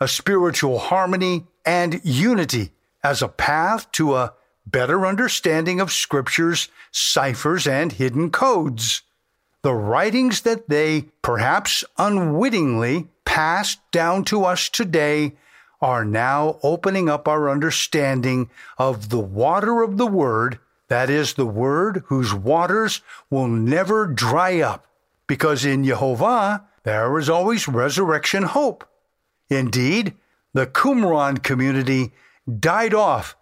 a 0.00 0.08
spiritual 0.08 0.78
harmony 0.78 1.46
and 1.64 2.00
unity 2.02 2.70
as 3.02 3.20
a 3.20 3.28
path 3.28 3.92
to 3.92 4.14
a 4.14 4.32
better 4.66 5.04
understanding 5.04 5.78
of 5.78 5.92
scriptures, 5.92 6.68
ciphers, 6.90 7.66
and 7.66 7.92
hidden 7.92 8.30
codes. 8.30 9.02
The 9.60 9.74
writings 9.74 10.40
that 10.42 10.70
they, 10.70 11.10
perhaps 11.20 11.84
unwittingly, 11.98 13.08
passed 13.26 13.78
down 13.92 14.24
to 14.24 14.44
us 14.46 14.70
today 14.70 15.34
are 15.80 16.04
now 16.04 16.58
opening 16.62 17.08
up 17.08 17.28
our 17.28 17.50
understanding 17.50 18.50
of 18.78 19.08
the 19.08 19.20
water 19.20 19.82
of 19.82 19.96
the 19.96 20.06
Word, 20.06 20.58
that 20.88 21.10
is, 21.10 21.34
the 21.34 21.46
Word 21.46 22.04
whose 22.06 22.32
waters 22.34 23.00
will 23.30 23.48
never 23.48 24.06
dry 24.06 24.60
up, 24.60 24.86
because 25.26 25.64
in 25.64 25.84
Jehovah 25.84 26.64
there 26.82 27.18
is 27.18 27.28
always 27.28 27.68
resurrection 27.68 28.44
hope. 28.44 28.88
Indeed, 29.48 30.14
the 30.52 30.66
Qumran 30.66 31.42
community 31.42 32.12
died 32.60 32.94
off 32.94 33.36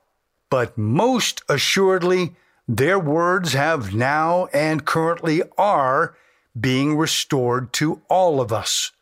but 0.52 0.76
most 0.76 1.40
assuredly, 1.48 2.36
their 2.68 2.98
words 2.98 3.54
have 3.54 3.94
now 3.94 4.48
and 4.52 4.84
currently 4.84 5.40
are 5.56 6.14
being 6.60 6.94
restored 6.94 7.72
to 7.72 8.02
all 8.10 8.38
of 8.38 8.52
us. 8.52 8.92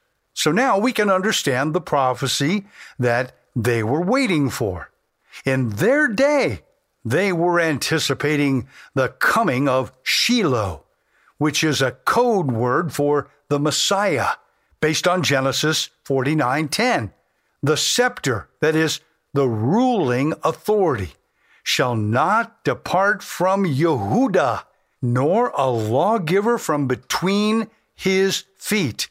So 0.40 0.50
now 0.50 0.78
we 0.78 0.92
can 0.92 1.10
understand 1.10 1.74
the 1.74 1.82
prophecy 1.82 2.64
that 2.98 3.36
they 3.54 3.82
were 3.82 4.00
waiting 4.00 4.48
for. 4.48 4.90
In 5.44 5.68
their 5.68 6.08
day, 6.08 6.62
they 7.04 7.30
were 7.30 7.60
anticipating 7.60 8.66
the 8.94 9.08
coming 9.08 9.68
of 9.68 9.92
Shiloh, 10.02 10.84
which 11.36 11.62
is 11.62 11.82
a 11.82 11.90
code 11.90 12.50
word 12.50 12.90
for 12.90 13.28
the 13.50 13.58
Messiah, 13.58 14.28
based 14.80 15.06
on 15.06 15.22
Genesis 15.22 15.90
49:10. 16.04 17.12
The 17.62 17.76
scepter, 17.76 18.48
that 18.60 18.74
is, 18.74 19.00
the 19.34 19.46
ruling 19.46 20.32
authority 20.42 21.16
shall 21.62 21.94
not 21.94 22.64
depart 22.64 23.22
from 23.22 23.66
Yehuda, 23.66 24.62
nor 25.02 25.50
a 25.50 25.68
lawgiver 25.68 26.56
from 26.56 26.86
between 26.86 27.68
his 27.94 28.44
feet, 28.56 29.09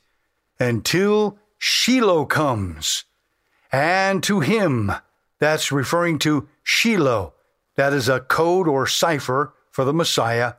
until 0.59 1.37
Shiloh 1.57 2.25
comes. 2.25 3.05
And 3.71 4.23
to 4.23 4.39
him, 4.39 4.91
that's 5.39 5.71
referring 5.71 6.19
to 6.19 6.47
Shiloh, 6.63 7.33
that 7.75 7.93
is 7.93 8.09
a 8.09 8.19
code 8.19 8.67
or 8.67 8.87
cipher 8.87 9.53
for 9.71 9.85
the 9.85 9.93
Messiah, 9.93 10.53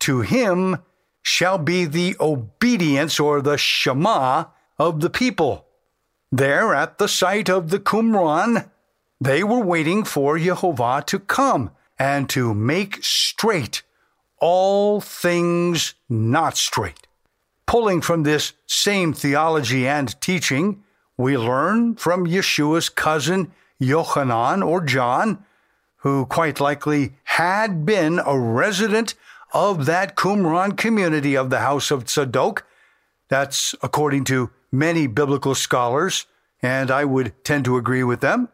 to 0.00 0.20
him 0.20 0.78
shall 1.22 1.58
be 1.58 1.84
the 1.84 2.16
obedience 2.20 3.18
or 3.18 3.42
the 3.42 3.58
Shema 3.58 4.44
of 4.78 5.00
the 5.00 5.10
people. 5.10 5.66
There 6.30 6.74
at 6.74 6.98
the 6.98 7.08
site 7.08 7.48
of 7.48 7.70
the 7.70 7.78
Qumran, 7.78 8.70
they 9.20 9.42
were 9.42 9.60
waiting 9.60 10.04
for 10.04 10.38
Jehovah 10.38 11.02
to 11.06 11.18
come 11.18 11.70
and 11.98 12.28
to 12.30 12.54
make 12.54 13.02
straight 13.02 13.82
all 14.38 15.00
things 15.00 15.94
not 16.08 16.56
straight. 16.56 17.05
Pulling 17.66 18.00
from 18.00 18.22
this 18.22 18.52
same 18.66 19.12
theology 19.12 19.88
and 19.88 20.18
teaching, 20.20 20.84
we 21.16 21.36
learn 21.36 21.96
from 21.96 22.26
Yeshua's 22.26 22.88
cousin 22.88 23.52
Yochanan 23.80 24.64
or 24.64 24.80
John, 24.80 25.44
who 25.98 26.26
quite 26.26 26.60
likely 26.60 27.14
had 27.24 27.84
been 27.84 28.20
a 28.24 28.38
resident 28.38 29.14
of 29.52 29.86
that 29.86 30.16
Qumran 30.16 30.76
community 30.76 31.36
of 31.36 31.50
the 31.50 31.60
house 31.60 31.90
of 31.90 32.04
Tzadok. 32.04 32.62
That's 33.28 33.74
according 33.82 34.24
to 34.24 34.50
many 34.70 35.06
biblical 35.08 35.54
scholars, 35.54 36.26
and 36.62 36.90
I 36.90 37.04
would 37.04 37.32
tend 37.44 37.64
to 37.64 37.76
agree 37.76 38.04
with 38.04 38.20
them. 38.20 38.48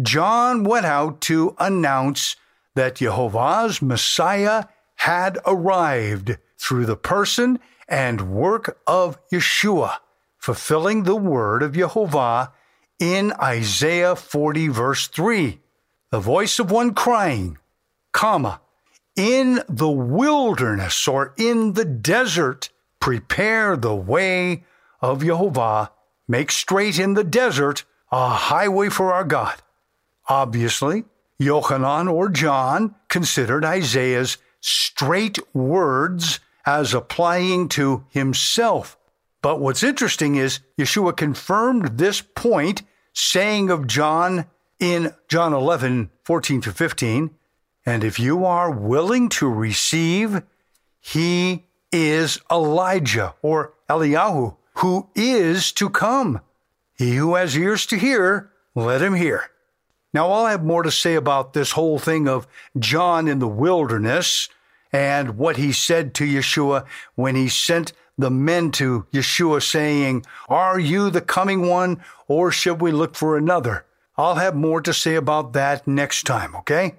John 0.00 0.62
went 0.62 0.86
out 0.86 1.20
to 1.22 1.56
announce 1.58 2.36
that 2.74 2.96
Jehovah's 2.96 3.82
Messiah 3.82 4.64
had 4.96 5.38
arrived 5.44 6.38
through 6.58 6.86
the 6.86 6.96
person 6.96 7.58
and 7.92 8.32
work 8.32 8.78
of 8.86 9.18
Yeshua, 9.28 9.98
fulfilling 10.38 11.02
the 11.02 11.14
word 11.14 11.62
of 11.62 11.74
Jehovah 11.74 12.50
in 12.98 13.32
Isaiah 13.32 14.16
40, 14.16 14.68
verse 14.68 15.08
3. 15.08 15.60
The 16.10 16.18
voice 16.18 16.58
of 16.58 16.70
one 16.70 16.94
crying, 16.94 17.58
comma, 18.12 18.62
in 19.14 19.60
the 19.68 19.90
wilderness 19.90 21.06
or 21.06 21.34
in 21.36 21.74
the 21.74 21.84
desert, 21.84 22.70
prepare 22.98 23.76
the 23.76 23.94
way 23.94 24.64
of 25.02 25.22
Jehovah, 25.22 25.92
make 26.26 26.50
straight 26.50 26.98
in 26.98 27.12
the 27.12 27.24
desert 27.24 27.84
a 28.10 28.30
highway 28.30 28.88
for 28.88 29.12
our 29.12 29.24
God. 29.24 29.56
Obviously, 30.30 31.04
Yochanan 31.38 32.10
or 32.10 32.30
John 32.30 32.94
considered 33.08 33.66
Isaiah's 33.66 34.38
straight 34.60 35.38
words 35.54 36.40
as 36.64 36.94
applying 36.94 37.68
to 37.70 38.04
himself. 38.08 38.96
But 39.42 39.60
what's 39.60 39.82
interesting 39.82 40.36
is 40.36 40.60
Yeshua 40.78 41.16
confirmed 41.16 41.98
this 41.98 42.20
point, 42.20 42.82
saying 43.12 43.70
of 43.70 43.86
John 43.86 44.46
in 44.78 45.14
John 45.28 45.52
11, 45.52 46.10
14 46.24 46.60
to 46.62 46.72
15, 46.72 47.30
and 47.84 48.04
if 48.04 48.18
you 48.18 48.44
are 48.44 48.70
willing 48.70 49.28
to 49.30 49.48
receive, 49.48 50.42
he 51.00 51.64
is 51.90 52.40
Elijah 52.50 53.34
or 53.42 53.74
Eliyahu, 53.88 54.56
who 54.74 55.08
is 55.14 55.72
to 55.72 55.90
come. 55.90 56.40
He 56.96 57.16
who 57.16 57.34
has 57.34 57.56
ears 57.56 57.86
to 57.86 57.96
hear, 57.96 58.50
let 58.74 59.02
him 59.02 59.14
hear. 59.14 59.50
Now, 60.14 60.30
I'll 60.30 60.46
have 60.46 60.64
more 60.64 60.82
to 60.82 60.90
say 60.90 61.14
about 61.14 61.52
this 61.52 61.72
whole 61.72 61.98
thing 61.98 62.28
of 62.28 62.46
John 62.78 63.28
in 63.28 63.38
the 63.38 63.48
wilderness 63.48 64.48
and 64.92 65.38
what 65.38 65.56
he 65.56 65.72
said 65.72 66.14
to 66.14 66.24
Yeshua 66.24 66.84
when 67.14 67.34
he 67.34 67.48
sent 67.48 67.92
the 68.18 68.30
men 68.30 68.70
to 68.72 69.06
Yeshua 69.12 69.62
saying, 69.62 70.24
Are 70.48 70.78
you 70.78 71.10
the 71.10 71.20
coming 71.20 71.66
one, 71.66 72.02
or 72.28 72.52
should 72.52 72.80
we 72.80 72.92
look 72.92 73.14
for 73.14 73.36
another? 73.36 73.86
I'll 74.16 74.34
have 74.34 74.54
more 74.54 74.82
to 74.82 74.92
say 74.92 75.14
about 75.14 75.54
that 75.54 75.86
next 75.86 76.24
time, 76.24 76.54
okay? 76.56 76.96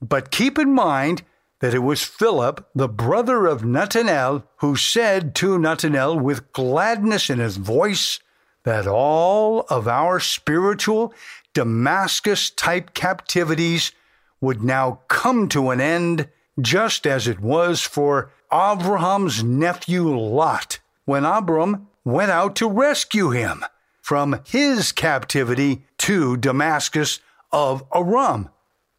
But 0.00 0.30
keep 0.30 0.58
in 0.58 0.74
mind 0.74 1.22
that 1.60 1.74
it 1.74 1.78
was 1.78 2.02
Philip, 2.02 2.68
the 2.74 2.88
brother 2.88 3.46
of 3.46 3.64
Nathanael, 3.64 4.44
who 4.56 4.76
said 4.76 5.34
to 5.36 5.58
Nathanael 5.58 6.18
with 6.18 6.52
gladness 6.52 7.30
in 7.30 7.38
his 7.38 7.56
voice 7.56 8.18
that 8.64 8.86
all 8.86 9.60
of 9.70 9.88
our 9.88 10.20
spiritual 10.20 11.14
Damascus 11.54 12.50
type 12.50 12.94
captivities 12.94 13.92
would 14.40 14.62
now 14.62 15.00
come 15.08 15.48
to 15.48 15.70
an 15.70 15.80
end, 15.80 16.28
just 16.60 17.06
as 17.06 17.26
it 17.26 17.40
was 17.40 17.80
for 17.80 18.30
Avraham's 18.50 19.42
nephew 19.42 20.08
Lot 20.16 20.78
when 21.04 21.24
Abram 21.24 21.88
went 22.04 22.30
out 22.30 22.56
to 22.56 22.68
rescue 22.68 23.30
him 23.30 23.64
from 24.00 24.40
his 24.46 24.92
captivity 24.92 25.84
to 25.98 26.36
Damascus 26.36 27.20
of 27.50 27.84
Aram. 27.94 28.48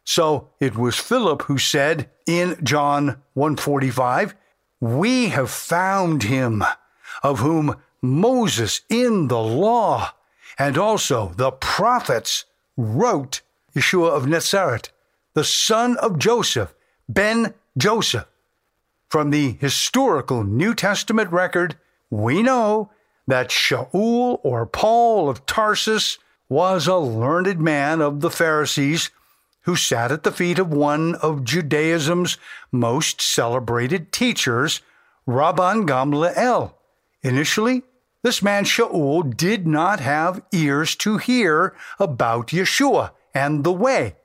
So 0.04 0.50
it 0.60 0.76
was 0.76 0.96
Philip 0.96 1.42
who 1.42 1.58
said 1.58 2.10
in 2.26 2.58
John 2.62 3.22
145, 3.34 4.34
We 4.80 5.28
have 5.28 5.50
found 5.50 6.24
him, 6.24 6.64
of 7.22 7.38
whom 7.40 7.76
Moses 8.02 8.82
in 8.88 9.28
the 9.28 9.40
law 9.40 10.12
and 10.58 10.78
also 10.78 11.32
the 11.36 11.50
prophets 11.52 12.44
wrote 12.76 13.40
Yeshua 13.74 14.10
of 14.10 14.26
Nazareth, 14.26 14.90
the 15.34 15.44
son 15.44 15.96
of 15.98 16.18
Joseph, 16.18 16.73
Ben 17.08 17.54
Joseph. 17.76 18.26
From 19.08 19.30
the 19.30 19.52
historical 19.60 20.42
New 20.42 20.74
Testament 20.74 21.30
record, 21.30 21.76
we 22.10 22.42
know 22.42 22.90
that 23.26 23.50
Shaul 23.50 24.40
or 24.42 24.66
Paul 24.66 25.28
of 25.28 25.46
Tarsus 25.46 26.18
was 26.48 26.86
a 26.86 26.96
learned 26.96 27.60
man 27.60 28.00
of 28.00 28.20
the 28.20 28.30
Pharisees 28.30 29.10
who 29.62 29.76
sat 29.76 30.12
at 30.12 30.24
the 30.24 30.32
feet 30.32 30.58
of 30.58 30.72
one 30.72 31.14
of 31.16 31.44
Judaism's 31.44 32.36
most 32.70 33.22
celebrated 33.22 34.12
teachers, 34.12 34.82
Rabban 35.26 35.86
Gamliel. 35.86 36.74
Initially, 37.22 37.82
this 38.22 38.42
man 38.42 38.64
Shaul 38.64 39.34
did 39.36 39.66
not 39.66 40.00
have 40.00 40.42
ears 40.52 40.96
to 40.96 41.18
hear 41.18 41.74
about 41.98 42.48
Yeshua 42.48 43.12
and 43.34 43.64
the 43.64 43.72
way. 43.72 44.16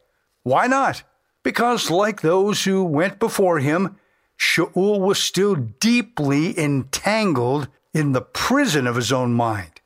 Why 0.43 0.67
not? 0.67 1.03
Because, 1.43 1.89
like 1.89 2.21
those 2.21 2.63
who 2.63 2.83
went 2.83 3.19
before 3.19 3.59
him, 3.59 3.97
Shaul 4.37 4.99
was 4.99 5.21
still 5.21 5.55
deeply 5.55 6.57
entangled 6.57 7.67
in 7.93 8.11
the 8.11 8.21
prison 8.21 8.87
of 8.87 8.95
his 8.95 9.11
own 9.11 9.33
mind. 9.33 9.81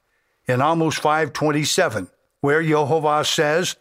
In 0.48 0.62
Amos 0.62 0.98
527, 0.98 2.10
where 2.42 2.62
Jehovah 2.62 3.24
says, 3.24 3.76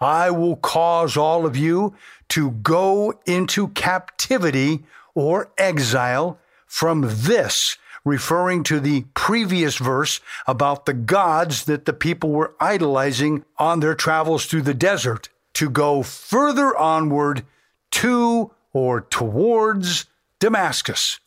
I 0.00 0.30
will 0.30 0.56
cause 0.56 1.16
all 1.16 1.44
of 1.44 1.56
you 1.56 1.94
to 2.30 2.52
go 2.52 3.14
into 3.26 3.68
captivity 3.68 4.84
or 5.14 5.50
exile 5.58 6.38
from 6.66 7.02
this 7.02 7.76
referring 8.04 8.62
to 8.64 8.80
the 8.80 9.04
previous 9.14 9.76
verse 9.76 10.20
about 10.46 10.86
the 10.86 10.94
gods 10.94 11.64
that 11.64 11.84
the 11.84 11.92
people 11.92 12.30
were 12.30 12.54
idolizing 12.60 13.44
on 13.58 13.80
their 13.80 13.94
travels 13.94 14.46
through 14.46 14.62
the 14.62 14.74
desert 14.74 15.28
to 15.58 15.68
go 15.68 16.04
further 16.04 16.76
onward 16.76 17.44
to 17.90 18.48
or 18.72 19.00
towards 19.00 20.06
Damascus. 20.38 21.18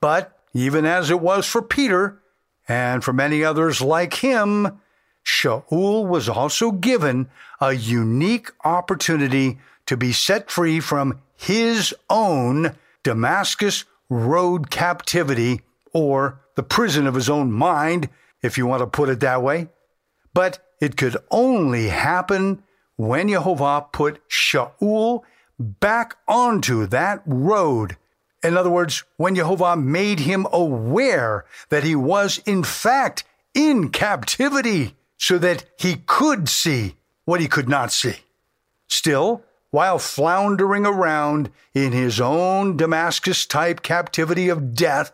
But 0.00 0.38
even 0.54 0.84
as 0.84 1.10
it 1.10 1.18
was 1.18 1.48
for 1.48 1.62
Peter 1.62 2.22
and 2.68 3.02
for 3.02 3.12
many 3.12 3.42
others 3.42 3.80
like 3.80 4.14
him, 4.14 4.80
Shaul 5.24 6.06
was 6.06 6.28
also 6.28 6.70
given 6.70 7.28
a 7.60 7.72
unique 7.72 8.52
opportunity 8.64 9.58
to 9.86 9.96
be 9.96 10.12
set 10.12 10.48
free 10.48 10.78
from 10.78 11.20
his 11.34 11.92
own 12.08 12.76
Damascus 13.02 13.84
road 14.08 14.70
captivity 14.70 15.62
or 15.92 16.40
the 16.54 16.62
prison 16.62 17.08
of 17.08 17.16
his 17.16 17.28
own 17.28 17.50
mind, 17.50 18.08
if 18.42 18.56
you 18.56 18.64
want 18.64 18.82
to 18.82 18.86
put 18.86 19.08
it 19.08 19.18
that 19.18 19.42
way. 19.42 19.70
But 20.32 20.60
it 20.80 20.96
could 20.96 21.16
only 21.32 21.88
happen 21.88 22.62
when 23.08 23.28
Jehovah 23.28 23.86
put 23.92 24.22
Shaul 24.28 25.22
back 25.58 26.16
onto 26.28 26.86
that 26.86 27.22
road. 27.26 27.96
In 28.42 28.56
other 28.56 28.70
words, 28.70 29.04
when 29.16 29.34
Jehovah 29.34 29.76
made 29.76 30.20
him 30.20 30.46
aware 30.52 31.44
that 31.68 31.84
he 31.84 31.94
was 31.94 32.38
in 32.46 32.62
fact 32.64 33.24
in 33.54 33.90
captivity 33.90 34.94
so 35.18 35.38
that 35.38 35.64
he 35.78 35.96
could 36.06 36.48
see 36.48 36.96
what 37.24 37.40
he 37.40 37.48
could 37.48 37.68
not 37.68 37.92
see. 37.92 38.16
Still, 38.88 39.42
while 39.70 39.98
floundering 39.98 40.84
around 40.84 41.50
in 41.74 41.92
his 41.92 42.20
own 42.20 42.76
Damascus 42.76 43.46
type 43.46 43.82
captivity 43.82 44.48
of 44.48 44.74
death, 44.74 45.12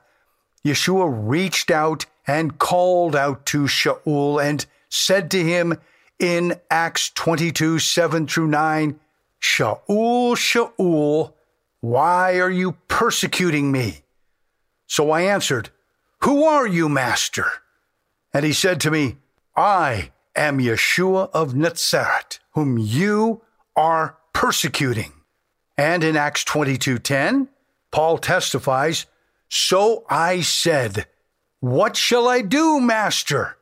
Yeshua 0.64 1.08
reached 1.10 1.70
out 1.70 2.06
and 2.26 2.58
called 2.58 3.14
out 3.14 3.46
to 3.46 3.62
Shaul 3.64 4.42
and 4.42 4.66
said 4.88 5.30
to 5.30 5.42
him 5.42 5.78
in 6.18 6.60
Acts 6.70 7.10
22 7.10 7.78
7 7.78 8.26
through 8.26 8.48
9, 8.48 8.98
Shaul, 9.40 10.36
Shaul, 10.36 11.32
why 11.80 12.40
are 12.40 12.50
you 12.50 12.72
persecuting 12.88 13.70
me? 13.70 14.02
So 14.86 15.10
I 15.10 15.22
answered, 15.22 15.70
Who 16.22 16.44
are 16.44 16.66
you, 16.66 16.88
Master? 16.88 17.46
And 18.32 18.44
he 18.44 18.52
said 18.52 18.80
to 18.80 18.90
me, 18.90 19.16
I 19.56 20.10
am 20.34 20.58
Yeshua 20.58 21.30
of 21.32 21.54
Nazareth, 21.54 22.40
whom 22.52 22.78
you 22.78 23.42
are 23.76 24.16
persecuting. 24.32 25.12
And 25.76 26.02
in 26.02 26.16
Acts 26.16 26.44
22:10, 26.44 27.48
Paul 27.90 28.18
testifies 28.18 29.06
so 29.48 30.04
I 30.08 30.40
said, 30.42 31.06
What 31.60 31.96
shall 31.96 32.28
I 32.28 32.42
do, 32.42 32.80
master? 32.80 33.56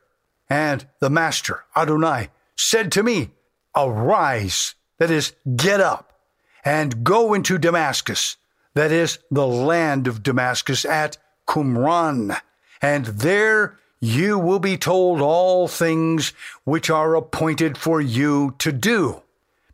And 0.49 0.87
the 0.99 1.09
master, 1.09 1.63
Adonai, 1.75 2.29
said 2.57 2.91
to 2.93 3.03
me, 3.03 3.29
Arise, 3.75 4.75
that 4.97 5.11
is, 5.11 5.33
get 5.55 5.79
up, 5.79 6.19
and 6.65 7.03
go 7.03 7.33
into 7.33 7.57
Damascus, 7.57 8.37
that 8.73 8.91
is, 8.91 9.19
the 9.31 9.47
land 9.47 10.07
of 10.07 10.23
Damascus 10.23 10.83
at 10.83 11.17
Qumran, 11.47 12.39
and 12.81 13.05
there 13.05 13.79
you 13.99 14.37
will 14.37 14.59
be 14.59 14.77
told 14.77 15.21
all 15.21 15.67
things 15.67 16.33
which 16.63 16.89
are 16.89 17.15
appointed 17.15 17.77
for 17.77 18.01
you 18.01 18.55
to 18.59 18.71
do. 18.71 19.23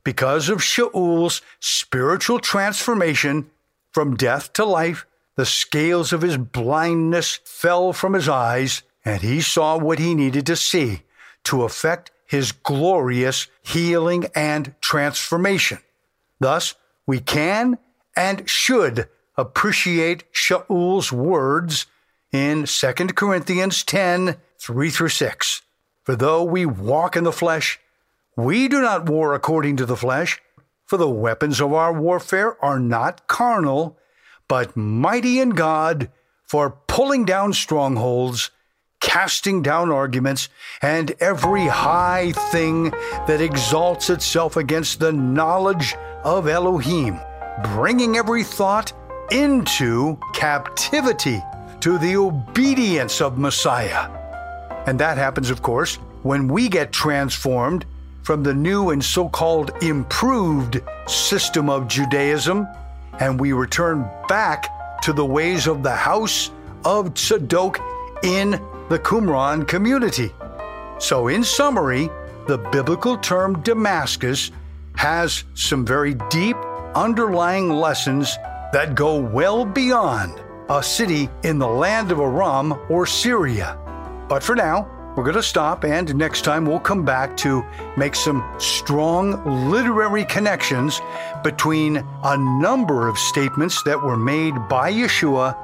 Because 0.04 0.50
of 0.50 0.64
Shaul's 0.64 1.42
spiritual 1.60 2.40
transformation 2.40 3.50
from 3.92 4.16
death 4.16 4.54
to 4.54 4.66
life, 4.66 5.06
the 5.36 5.46
scales 5.46 6.14
of 6.14 6.22
his 6.22 6.38
blindness 6.38 7.40
fell 7.44 7.94
from 7.94 8.14
his 8.14 8.30
eyes, 8.30 8.84
and 9.04 9.22
he 9.22 9.42
saw 9.42 9.78
what 9.78 10.00
he 10.00 10.14
needed 10.14 10.46
to 10.46 10.56
see 10.56 11.04
to 11.46 11.64
effect 11.64 12.12
his 12.34 12.52
glorious 12.52 13.46
healing 13.62 14.26
and 14.34 14.74
transformation. 14.82 15.78
Thus, 16.40 16.74
we 17.06 17.20
can 17.20 17.78
and 18.16 18.50
should 18.50 19.08
appreciate 19.38 20.24
Shaul's 20.32 21.12
words 21.12 21.86
in 22.32 22.66
2 22.66 22.94
Corinthians 23.14 23.84
10 23.84 24.38
3 24.58 24.90
through 24.90 25.10
6. 25.10 25.62
For 26.02 26.16
though 26.16 26.44
we 26.44 26.66
walk 26.66 27.16
in 27.16 27.24
the 27.24 27.32
flesh, 27.32 27.80
we 28.36 28.68
do 28.68 28.82
not 28.82 29.08
war 29.08 29.36
according 29.36 29.78
to 29.78 29.86
the 29.86 29.96
flesh, 29.96 30.42
for 30.88 30.98
the 30.98 31.08
weapons 31.08 31.62
of 31.62 31.72
our 31.72 31.94
warfare 31.94 32.58
are 32.66 32.80
not 32.80 33.28
carnal 33.28 33.96
but 34.48 34.76
mighty 34.76 35.40
in 35.40 35.52
God 35.52 36.10
for 36.44 36.80
pulling 36.88 37.26
down 37.26 37.54
strongholds, 37.54 38.50
casting 39.04 39.62
down 39.62 39.92
arguments, 39.92 40.50
and 40.82 41.14
every 41.20 41.68
high 41.68 42.32
thing 42.52 42.90
that 43.28 43.42
exalts 43.42 44.10
itself 44.10 44.56
against 44.58 45.00
the 45.00 45.12
knowledge 45.12 45.94
of 46.24 46.48
Elohim, 46.48 47.20
bringing 47.76 48.16
every 48.16 48.44
thought 48.44 48.94
into 49.30 50.18
captivity 50.34 51.44
to 51.82 51.98
the 51.98 52.16
obedience 52.16 53.22
of 53.22 53.38
Messiah. 53.38 54.10
And 54.88 54.98
that 55.00 55.18
happens, 55.18 55.50
of 55.50 55.62
course, 55.62 55.96
when 56.24 56.48
we 56.48 56.70
get 56.70 56.94
transformed 56.94 57.86
from 58.24 58.42
the 58.42 58.54
new 58.54 58.92
and 58.92 59.04
so 59.04 59.28
called 59.28 59.72
improved 59.84 60.82
system 61.08 61.70
of 61.70 61.90
Judaism 61.90 62.66
and 63.20 63.38
we 63.40 63.52
return 63.52 64.10
back 64.30 65.02
to 65.02 65.12
the 65.12 65.26
ways 65.26 65.68
of 65.68 65.84
the 65.84 65.92
house 65.92 66.50
of 66.86 67.14
Tzadok 67.14 67.80
in 68.24 68.60
the 68.90 69.00
Qumran 69.00 69.68
community. 69.68 70.34
So, 71.00 71.28
in 71.28 71.44
summary, 71.44 72.10
the 72.48 72.58
biblical 72.58 73.18
term 73.18 73.62
Damascus 73.62 74.52
has 74.96 75.44
some 75.54 75.86
very 75.86 76.16
deep 76.30 76.58
underlying 76.96 77.70
lessons 77.70 78.36
that 78.74 78.96
go 78.96 79.18
well 79.18 79.66
beyond 79.66 80.42
a 80.70 80.82
city 80.82 81.30
in 81.44 81.60
the 81.60 81.68
land 81.68 82.12
of 82.12 82.20
Aram 82.20 82.74
or 82.90 83.06
Syria. 83.06 83.78
But 84.30 84.44
for 84.44 84.56
now, 84.56 84.90
we're 85.16 85.24
going 85.24 85.36
to 85.36 85.44
stop, 85.44 85.84
and 85.84 86.16
next 86.16 86.42
time 86.42 86.66
we'll 86.66 86.80
come 86.80 87.06
back 87.06 87.38
to 87.38 87.64
make 87.96 88.16
some 88.16 88.44
strong 88.58 89.70
literary 89.70 90.26
connections 90.26 91.02
between 91.44 91.98
a 92.24 92.38
number 92.60 93.08
of 93.08 93.18
statements 93.20 93.84
that 93.84 94.02
were 94.02 94.18
made 94.18 94.56
by 94.68 94.92
Yeshua 94.92 95.56